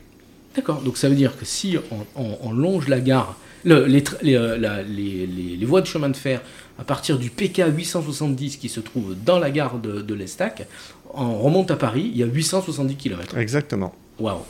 D'accord. 0.55 0.83
Donc 0.83 0.97
ça 0.97 1.09
veut 1.09 1.15
dire 1.15 1.35
que 1.35 1.43
si 1.43 1.75
on 2.15 2.51
longe 2.51 2.87
la 2.87 2.99
gare 2.99 3.35
euh, 3.67 3.87
les, 3.87 5.27
les, 5.57 5.65
voies 5.65 5.81
de 5.81 5.87
chemin 5.87 6.09
de 6.09 6.15
fer 6.15 6.41
à 6.77 6.83
partir 6.83 7.17
du 7.17 7.29
PK 7.29 7.63
870 7.75 8.57
qui 8.57 8.69
se 8.69 8.79
trouve 8.79 9.15
dans 9.25 9.39
la 9.39 9.49
gare 9.49 9.79
de, 9.79 10.13
l'Estac, 10.13 10.67
on 11.13 11.37
remonte 11.39 11.71
à 11.71 11.75
Paris, 11.75 12.11
il 12.13 12.17
y 12.17 12.23
a 12.23 12.27
870 12.27 12.95
km. 12.95 13.37
Exactement. 13.37 13.93
Waouh. 14.19 14.41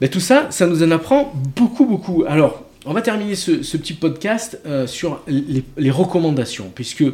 Mais 0.00 0.08
tout 0.08 0.20
ça, 0.20 0.46
ça 0.50 0.66
nous 0.66 0.82
en 0.82 0.90
apprend 0.90 1.32
beaucoup, 1.56 1.86
beaucoup. 1.86 2.24
Alors, 2.26 2.64
on 2.86 2.92
va 2.92 3.02
terminer 3.02 3.34
ce, 3.34 3.52
petit 3.76 3.94
podcast 3.94 4.58
euh, 4.66 4.86
sur 4.86 5.22
les, 5.26 5.90
recommandations, 5.90 6.70
puisque 6.74 7.04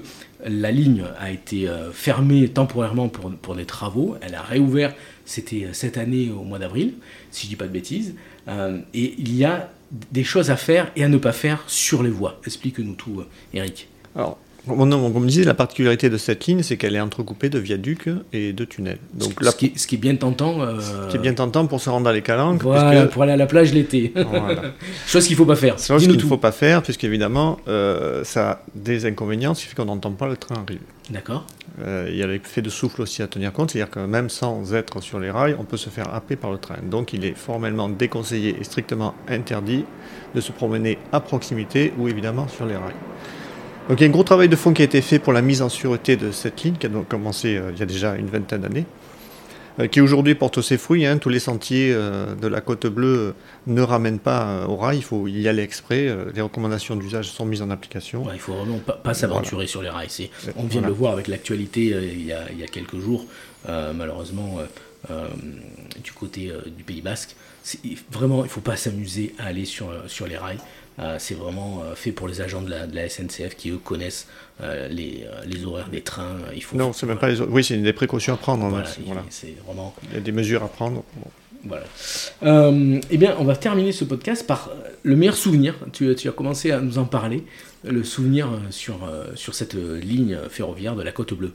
la 0.46 0.70
ligne 0.70 1.04
a 1.18 1.30
été 1.30 1.68
euh, 1.68 1.90
fermée 1.92 2.48
temporairement 2.48 3.08
pour, 3.08 3.30
pour 3.30 3.54
des 3.56 3.64
travaux. 3.64 4.16
Elle 4.20 4.34
a 4.34 4.42
réouvert, 4.42 4.94
c'était 5.24 5.68
cette 5.72 5.98
année 5.98 6.30
au 6.30 6.44
mois 6.44 6.58
d'avril, 6.58 6.94
si 7.30 7.46
je 7.46 7.50
dis 7.50 7.56
pas 7.56 7.66
de 7.66 7.72
bêtises. 7.72 8.14
et 8.48 9.14
il 9.18 9.36
y 9.36 9.44
a 9.44 9.70
des 10.12 10.24
choses 10.24 10.50
à 10.50 10.56
faire 10.56 10.90
et 10.96 11.04
à 11.04 11.08
ne 11.08 11.18
pas 11.18 11.32
faire 11.32 11.62
sur 11.66 12.02
les 12.02 12.10
voies. 12.10 12.40
Explique-nous 12.46 12.94
tout, 12.94 13.20
euh, 13.20 13.28
Eric. 13.52 13.88
Comme 14.66 15.16
on 15.16 15.20
disait, 15.20 15.44
la 15.44 15.54
particularité 15.54 16.10
de 16.10 16.16
cette 16.16 16.46
ligne, 16.46 16.62
c'est 16.62 16.76
qu'elle 16.76 16.96
est 16.96 17.00
entrecoupée 17.00 17.48
de 17.48 17.58
viaducs 17.58 18.08
et 18.32 18.52
de 18.52 18.64
tunnels. 18.64 18.98
Donc, 19.12 19.32
ce, 19.40 19.56
qui, 19.56 19.66
est, 19.66 19.78
ce 19.78 19.86
qui 19.86 19.96
est 19.96 19.98
bien 19.98 20.16
tentant. 20.16 20.60
Euh... 20.60 20.80
Ce 20.80 21.10
qui 21.10 21.16
est 21.16 21.20
bien 21.20 21.34
tentant 21.34 21.66
pour 21.66 21.80
se 21.80 21.90
rendre 21.90 22.08
à 22.08 22.12
les 22.12 22.22
Calanques. 22.22 22.62
Voilà, 22.62 23.06
pour 23.06 23.22
aller 23.22 23.32
à 23.32 23.36
la 23.36 23.46
plage 23.46 23.72
l'été. 23.72 24.12
Chose 25.06 25.26
qu'il 25.26 25.34
ne 25.34 25.38
faut 25.38 25.46
pas 25.46 25.56
faire. 25.56 25.78
Chose 25.78 26.06
qu'il 26.06 26.16
ne 26.16 26.20
faut 26.20 26.38
pas 26.38 26.52
faire, 26.52 26.82
puisqu'évidemment, 26.82 27.58
euh, 27.68 28.24
ça 28.24 28.50
a 28.50 28.60
des 28.74 29.06
inconvénients, 29.06 29.54
ce 29.54 29.62
qui 29.62 29.68
fait 29.68 29.76
qu'on 29.76 29.84
n'entend 29.84 30.12
pas 30.12 30.28
le 30.28 30.36
train 30.36 30.54
arriver. 30.54 30.80
D'accord. 31.10 31.44
Euh, 31.82 32.08
il 32.10 32.16
y 32.16 32.22
a 32.22 32.26
l'effet 32.26 32.62
de 32.62 32.70
souffle 32.70 33.02
aussi 33.02 33.22
à 33.22 33.26
tenir 33.26 33.52
compte, 33.52 33.72
c'est-à-dire 33.72 33.90
que 33.90 34.00
même 34.00 34.30
sans 34.30 34.74
être 34.74 35.02
sur 35.02 35.18
les 35.18 35.30
rails, 35.30 35.56
on 35.58 35.64
peut 35.64 35.76
se 35.76 35.90
faire 35.90 36.14
happer 36.14 36.36
par 36.36 36.50
le 36.50 36.58
train. 36.58 36.76
Donc 36.82 37.12
il 37.12 37.24
est 37.24 37.36
formellement 37.36 37.88
déconseillé 37.88 38.56
et 38.58 38.64
strictement 38.64 39.14
interdit 39.28 39.84
de 40.34 40.40
se 40.40 40.52
promener 40.52 40.98
à 41.12 41.20
proximité 41.20 41.92
ou 41.98 42.08
évidemment 42.08 42.48
sur 42.48 42.64
les 42.64 42.76
rails. 42.76 42.94
Donc 43.88 44.00
il 44.00 44.04
y 44.04 44.06
a 44.06 44.08
un 44.08 44.12
gros 44.12 44.24
travail 44.24 44.48
de 44.48 44.56
fond 44.56 44.72
qui 44.72 44.80
a 44.80 44.84
été 44.86 45.02
fait 45.02 45.18
pour 45.18 45.34
la 45.34 45.42
mise 45.42 45.60
en 45.60 45.68
sûreté 45.68 46.16
de 46.16 46.32
cette 46.32 46.62
ligne, 46.62 46.76
qui 46.76 46.86
a 46.86 46.88
donc 46.88 47.06
commencé 47.08 47.56
euh, 47.56 47.70
il 47.72 47.78
y 47.78 47.82
a 47.82 47.86
déjà 47.86 48.16
une 48.16 48.28
vingtaine 48.28 48.62
d'années, 48.62 48.86
euh, 49.78 49.88
qui 49.88 50.00
aujourd'hui 50.00 50.34
porte 50.34 50.62
ses 50.62 50.78
fruits. 50.78 51.04
Hein. 51.04 51.18
Tous 51.18 51.28
les 51.28 51.38
sentiers 51.38 51.92
euh, 51.92 52.34
de 52.34 52.48
la 52.48 52.62
côte 52.62 52.86
bleue 52.86 53.34
ne 53.66 53.82
ramènent 53.82 54.20
pas 54.20 54.66
au 54.68 54.76
rail, 54.76 54.96
il 54.96 55.04
faut 55.04 55.28
y 55.28 55.46
aller 55.48 55.62
exprès. 55.62 56.08
les 56.34 56.40
recommandations 56.40 56.96
d'usage 56.96 57.28
sont 57.28 57.44
mises 57.44 57.60
en 57.60 57.68
application. 57.68 58.24
il 58.32 58.40
faut 58.40 58.54
vraiment 58.54 58.78
pas, 58.78 59.12
s'aventurer 59.12 59.66
sur 59.66 59.82
les 59.82 59.90
rails. 59.90 60.30
On 60.56 60.64
vient 60.64 60.80
de 60.80 60.86
le 60.86 60.92
voir 60.92 61.12
avec 61.12 61.28
l'actualité 61.28 61.94
il, 62.14 62.24
y 62.24 62.32
a 62.32 62.66
quelques 62.72 62.98
jours, 62.98 63.26
malheureusement, 63.68 64.60
du 66.02 66.12
côté 66.12 66.50
du 66.74 66.84
Pays 66.84 67.02
Basque. 67.02 67.36
Vraiment, 68.10 68.40
il 68.40 68.44
ne 68.44 68.48
faut 68.48 68.60
pas 68.60 68.76
s'amuser 68.76 69.34
à 69.38 69.46
aller 69.46 69.64
sur, 69.64 69.90
sur 70.06 70.26
les 70.26 70.36
rails. 70.36 70.58
Euh, 71.00 71.16
c'est 71.18 71.34
vraiment 71.34 71.82
euh, 71.84 71.94
fait 71.96 72.12
pour 72.12 72.28
les 72.28 72.40
agents 72.40 72.62
de 72.62 72.70
la, 72.70 73.08
SNCF 73.08 73.56
qui 73.56 73.70
eux 73.70 73.78
connaissent 73.78 74.28
euh, 74.62 74.88
les, 74.88 75.26
horaires 75.64 75.88
des 75.88 76.02
trains. 76.02 76.36
Il 76.54 76.62
faut, 76.62 76.76
non, 76.76 76.92
c'est 76.92 77.06
même 77.06 77.18
pas 77.18 77.28
les 77.28 77.40
Oui, 77.40 77.64
c'est 77.64 77.76
des 77.76 77.92
précautions 77.92 78.34
à 78.34 78.36
prendre. 78.36 78.68
Voilà, 78.68 78.86
c'est 79.30 79.56
vraiment... 79.66 79.94
Il 80.10 80.14
y 80.14 80.18
a 80.18 80.20
des 80.20 80.32
mesures 80.32 80.62
à 80.62 80.68
prendre. 80.68 81.02
Voilà. 81.66 81.84
eh 83.10 83.16
bien, 83.16 83.36
on 83.38 83.44
va 83.44 83.56
terminer 83.56 83.92
ce 83.92 84.04
podcast 84.04 84.46
par 84.46 84.70
le 85.02 85.16
meilleur 85.16 85.34
souvenir. 85.34 85.74
Tu, 85.92 86.14
tu, 86.14 86.28
as 86.28 86.32
commencé 86.32 86.70
à 86.70 86.80
nous 86.80 86.98
en 86.98 87.06
parler. 87.06 87.44
Le 87.84 88.04
souvenir 88.04 88.48
sur, 88.70 89.08
sur 89.34 89.54
cette 89.54 89.74
ligne 89.74 90.38
ferroviaire 90.50 90.94
de 90.94 91.02
la 91.02 91.12
Côte 91.12 91.34
Bleue. 91.34 91.52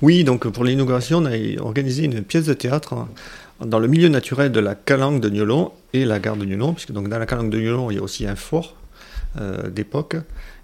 Oui, 0.00 0.24
donc 0.24 0.48
pour 0.48 0.64
l'inauguration, 0.64 1.18
on 1.18 1.26
a 1.26 1.60
organisé 1.60 2.04
une 2.04 2.22
pièce 2.22 2.46
de 2.46 2.54
théâtre 2.54 3.06
dans 3.64 3.78
le 3.78 3.88
milieu 3.88 4.08
naturel 4.08 4.52
de 4.52 4.60
la 4.60 4.74
Calanque 4.74 5.20
de 5.20 5.28
Niolon 5.28 5.72
et 5.92 6.04
la 6.04 6.18
gare 6.18 6.36
de 6.36 6.44
Niolon, 6.44 6.74
puisque 6.74 6.92
dans 6.92 7.02
la 7.02 7.26
Calanque 7.26 7.50
de 7.50 7.58
Niolon, 7.58 7.90
il 7.90 7.96
y 7.96 7.98
a 7.98 8.02
aussi 8.02 8.26
un 8.26 8.36
fort 8.36 8.76
euh, 9.40 9.70
d'époque. 9.70 10.16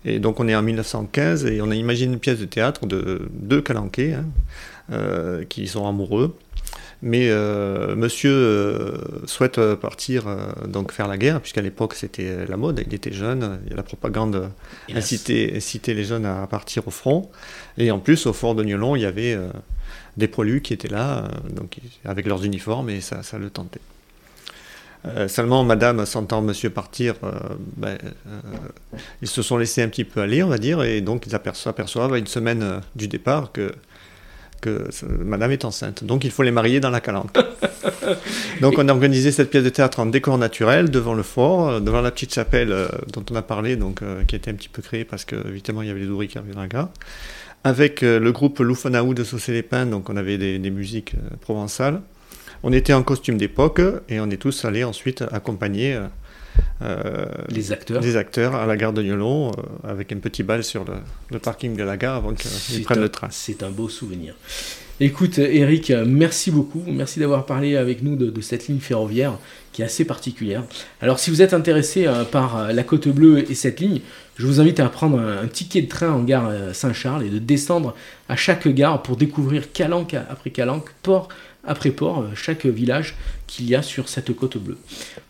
Et 0.04 0.18
donc 0.18 0.40
on 0.40 0.48
est 0.48 0.54
en 0.54 0.62
1915 0.62 1.46
et 1.46 1.60
on 1.60 1.70
a 1.70 1.74
imaginé 1.74 2.12
une 2.12 2.20
pièce 2.20 2.38
de 2.38 2.44
théâtre 2.44 2.86
de 2.86 3.28
deux 3.32 3.60
Calanquais 3.60 4.14
hein, 4.14 4.24
euh, 4.92 5.44
qui 5.44 5.66
sont 5.66 5.86
amoureux. 5.86 6.36
Mais 7.00 7.28
euh, 7.30 7.94
monsieur 7.94 8.32
euh, 8.32 8.98
souhaite 9.26 9.60
partir 9.76 10.24
donc 10.66 10.90
faire 10.90 11.06
la 11.06 11.16
guerre, 11.16 11.40
puisqu'à 11.40 11.62
l'époque 11.62 11.94
c'était 11.94 12.44
la 12.46 12.56
mode, 12.56 12.82
il 12.84 12.92
était 12.92 13.12
jeune, 13.12 13.60
la 13.70 13.82
propagande 13.84 14.50
incitait, 14.92 15.52
incitait, 15.56 15.94
les 15.94 16.04
jeunes 16.04 16.26
à 16.26 16.46
partir 16.48 16.88
au 16.88 16.90
front. 16.90 17.30
Et 17.76 17.90
en 17.92 18.00
plus, 18.00 18.26
au 18.26 18.32
fort 18.32 18.56
de 18.56 18.64
Niolon, 18.64 18.96
il 18.96 19.02
y 19.02 19.06
avait 19.06 19.38
des 20.16 20.26
prolus 20.26 20.60
qui 20.60 20.72
étaient 20.72 20.88
là, 20.88 21.28
donc, 21.50 21.78
avec 22.04 22.26
leurs 22.26 22.44
uniformes, 22.44 22.90
et 22.90 23.00
ça, 23.00 23.22
ça 23.22 23.38
le 23.38 23.48
tentait. 23.50 23.80
seulement, 25.28 25.62
madame 25.62 26.04
sentant 26.04 26.42
monsieur 26.42 26.70
partir, 26.70 27.14
ben, 27.76 27.96
ils 29.22 29.28
se 29.28 29.42
sont 29.42 29.56
laissés 29.56 29.82
un 29.82 29.88
petit 29.88 30.04
peu 30.04 30.20
aller, 30.20 30.42
on 30.42 30.48
va 30.48 30.58
dire, 30.58 30.82
et 30.82 31.00
donc 31.00 31.28
ils 31.28 31.36
aperçoivent 31.36 32.12
à 32.12 32.18
une 32.18 32.26
semaine 32.26 32.80
du 32.96 33.06
départ 33.06 33.52
que 33.52 33.72
que 34.60 34.88
madame 35.24 35.52
est 35.52 35.64
enceinte. 35.64 36.04
Donc 36.04 36.24
il 36.24 36.30
faut 36.30 36.42
les 36.42 36.50
marier 36.50 36.80
dans 36.80 36.90
la 36.90 37.00
calanque. 37.00 37.30
Donc 38.60 38.74
on 38.78 38.88
a 38.88 38.92
organisé 38.92 39.32
cette 39.32 39.50
pièce 39.50 39.64
de 39.64 39.68
théâtre 39.68 40.00
en 40.00 40.06
décor 40.06 40.38
naturel 40.38 40.90
devant 40.90 41.14
le 41.14 41.22
fort, 41.22 41.68
euh, 41.68 41.80
devant 41.80 42.00
la 42.00 42.10
petite 42.10 42.34
chapelle 42.34 42.72
euh, 42.72 42.88
dont 43.12 43.24
on 43.30 43.36
a 43.36 43.42
parlé, 43.42 43.76
donc, 43.76 44.02
euh, 44.02 44.24
qui 44.24 44.36
était 44.36 44.50
un 44.50 44.54
petit 44.54 44.68
peu 44.68 44.82
créée 44.82 45.04
parce 45.04 45.24
que 45.24 45.36
évidemment 45.48 45.82
il 45.82 45.88
y 45.88 45.90
avait 45.90 46.00
les 46.00 46.08
ouvriers 46.08 46.28
qui 46.28 46.38
arrivaient 46.38 46.54
dans 46.54 46.60
la 46.60 46.68
gare. 46.68 46.88
Avec 47.64 48.02
le 48.02 48.30
groupe 48.30 48.60
Loufonaou 48.60 49.14
de 49.14 49.24
Saucé 49.24 49.52
les 49.52 49.64
Pins, 49.64 49.84
donc 49.84 50.08
on 50.08 50.16
avait 50.16 50.38
des, 50.38 50.60
des 50.60 50.70
musiques 50.70 51.14
provençales. 51.40 52.00
On 52.62 52.72
était 52.72 52.92
en 52.92 53.02
costume 53.02 53.36
d'époque 53.36 53.80
et 54.08 54.20
on 54.20 54.30
est 54.30 54.36
tous 54.36 54.64
allés 54.64 54.84
ensuite 54.84 55.24
accompagner 55.32 55.98
euh, 56.80 57.26
les 57.48 57.72
acteurs. 57.72 58.00
Des 58.00 58.16
acteurs 58.16 58.54
à 58.54 58.66
la 58.66 58.76
gare 58.76 58.92
de 58.92 59.02
Niolon, 59.02 59.50
euh, 59.50 59.90
avec 59.90 60.12
un 60.12 60.18
petit 60.18 60.44
bal 60.44 60.62
sur 60.62 60.84
le, 61.30 61.38
parking 61.38 61.76
de 61.76 61.82
la 61.82 61.96
gare 61.96 62.16
avant 62.16 62.34
qu'ils 62.34 62.82
prennent 62.84 63.00
le 63.00 63.08
train. 63.08 63.28
C'est 63.30 63.62
un 63.62 63.70
beau 63.70 63.88
souvenir. 63.88 64.34
Écoute, 65.00 65.38
Eric, 65.38 65.92
merci 66.06 66.50
beaucoup. 66.50 66.82
Merci 66.86 67.20
d'avoir 67.20 67.46
parlé 67.46 67.76
avec 67.76 68.02
nous 68.02 68.16
de, 68.16 68.40
cette 68.40 68.68
ligne 68.68 68.80
ferroviaire 68.80 69.38
qui 69.72 69.82
est 69.82 69.84
assez 69.84 70.04
particulière. 70.04 70.64
Alors, 71.00 71.18
si 71.18 71.30
vous 71.30 71.42
êtes 71.42 71.54
intéressé 71.54 72.06
euh, 72.06 72.24
par 72.24 72.72
la 72.72 72.82
Côte 72.82 73.08
Bleue 73.08 73.50
et 73.50 73.54
cette 73.54 73.80
ligne, 73.80 74.00
je 74.36 74.46
vous 74.46 74.60
invite 74.60 74.78
à 74.78 74.88
prendre 74.88 75.18
un, 75.18 75.46
ticket 75.48 75.82
de 75.82 75.88
train 75.88 76.10
en 76.10 76.22
gare 76.22 76.52
Saint-Charles 76.72 77.24
et 77.24 77.30
de 77.30 77.38
descendre 77.40 77.94
à 78.28 78.36
chaque 78.36 78.68
gare 78.68 79.02
pour 79.02 79.16
découvrir 79.16 79.72
Calanque 79.72 80.14
après 80.14 80.50
Calanque, 80.50 80.90
port 81.02 81.28
après 81.68 81.90
port, 81.90 82.24
chaque 82.34 82.66
village 82.66 83.14
qu'il 83.46 83.68
y 83.68 83.74
a 83.74 83.82
sur 83.82 84.08
cette 84.08 84.34
côte 84.34 84.58
bleue. 84.58 84.78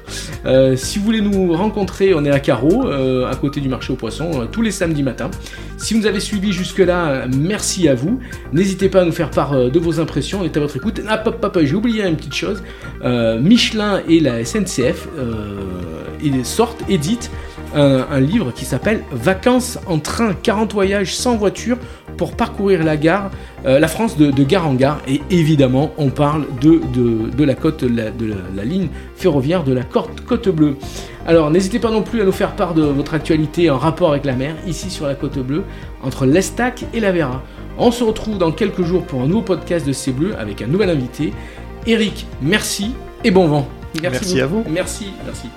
si 0.76 0.98
vous 0.98 1.04
voulez 1.04 1.20
nous 1.20 1.52
rencontrer, 1.52 1.69
on 1.76 2.24
est 2.24 2.30
à 2.30 2.40
Caro, 2.40 2.88
à 2.88 3.34
côté 3.36 3.60
du 3.60 3.68
marché 3.68 3.92
aux 3.92 3.96
poissons, 3.96 4.46
tous 4.50 4.62
les 4.62 4.70
samedis 4.70 5.02
matins. 5.02 5.30
Si 5.76 5.94
vous 5.94 6.06
avez 6.06 6.20
suivis 6.20 6.52
jusque-là, 6.52 7.26
merci 7.34 7.88
à 7.88 7.94
vous. 7.94 8.20
N'hésitez 8.52 8.88
pas 8.88 9.00
à 9.02 9.04
nous 9.04 9.12
faire 9.12 9.30
part 9.30 9.52
euh, 9.52 9.70
de 9.70 9.78
vos 9.78 10.00
impressions. 10.00 10.40
On 10.40 10.44
est 10.44 10.56
à 10.56 10.60
votre 10.60 10.76
écoute. 10.76 11.00
Ah, 11.08 11.18
papa, 11.18 11.50
j'ai 11.64 11.74
oublié 11.74 12.06
une 12.06 12.16
petite 12.16 12.34
chose. 12.34 12.62
Euh, 13.02 13.40
Michelin 13.40 14.02
et 14.08 14.20
la 14.20 14.44
SNCF 14.44 15.08
euh, 15.18 16.44
sortent, 16.44 16.82
éditent 16.88 17.30
un, 17.74 18.18
livre 18.18 18.52
qui 18.52 18.64
s'appelle 18.64 19.04
Vacances 19.12 19.78
en 19.86 20.00
train, 20.00 20.34
40 20.34 20.72
voyages 20.72 21.14
sans 21.14 21.36
voiture 21.36 21.78
pour 22.16 22.32
parcourir 22.32 22.82
la 22.82 22.96
gare, 22.96 23.30
la 23.64 23.86
France 23.86 24.16
de, 24.16 24.42
gare 24.42 24.66
en 24.66 24.74
gare. 24.74 25.00
Et 25.06 25.20
évidemment, 25.30 25.92
on 25.96 26.10
parle 26.10 26.46
de, 26.60 26.80
de, 26.92 27.44
la 27.44 27.54
côte, 27.54 27.84
de 27.84 28.34
la, 28.56 28.64
ligne 28.64 28.88
ferroviaire 29.14 29.62
de 29.62 29.72
la 29.72 29.84
côte, 29.84 30.20
côte 30.26 30.48
bleue. 30.48 30.76
Alors 31.26 31.50
n'hésitez 31.50 31.78
pas 31.78 31.90
non 31.90 32.02
plus 32.02 32.22
à 32.22 32.24
nous 32.24 32.32
faire 32.32 32.56
part 32.56 32.74
de 32.74 32.82
votre 32.82 33.14
actualité 33.14 33.70
en 33.70 33.78
rapport 33.78 34.10
avec 34.10 34.24
la 34.24 34.34
mer, 34.34 34.54
ici 34.66 34.90
sur 34.90 35.06
la 35.06 35.14
côte 35.14 35.38
bleue, 35.38 35.64
entre 36.02 36.26
l'Estac 36.26 36.84
et 36.94 37.00
la 37.00 37.12
Vera. 37.12 37.42
On 37.78 37.90
se 37.90 38.04
retrouve 38.04 38.38
dans 38.38 38.52
quelques 38.52 38.82
jours 38.82 39.04
pour 39.04 39.22
un 39.22 39.26
nouveau 39.26 39.42
podcast 39.42 39.86
de 39.86 39.92
C'est 39.92 40.12
Bleu 40.12 40.34
avec 40.38 40.62
un 40.62 40.66
nouvel 40.66 40.90
invité. 40.90 41.32
Eric, 41.86 42.26
merci 42.42 42.94
et 43.24 43.30
bon 43.30 43.46
vent. 43.46 43.68
Merci, 44.02 44.18
merci 44.20 44.40
à 44.40 44.46
vous. 44.46 44.64
Merci, 44.68 45.12
merci. 45.24 45.48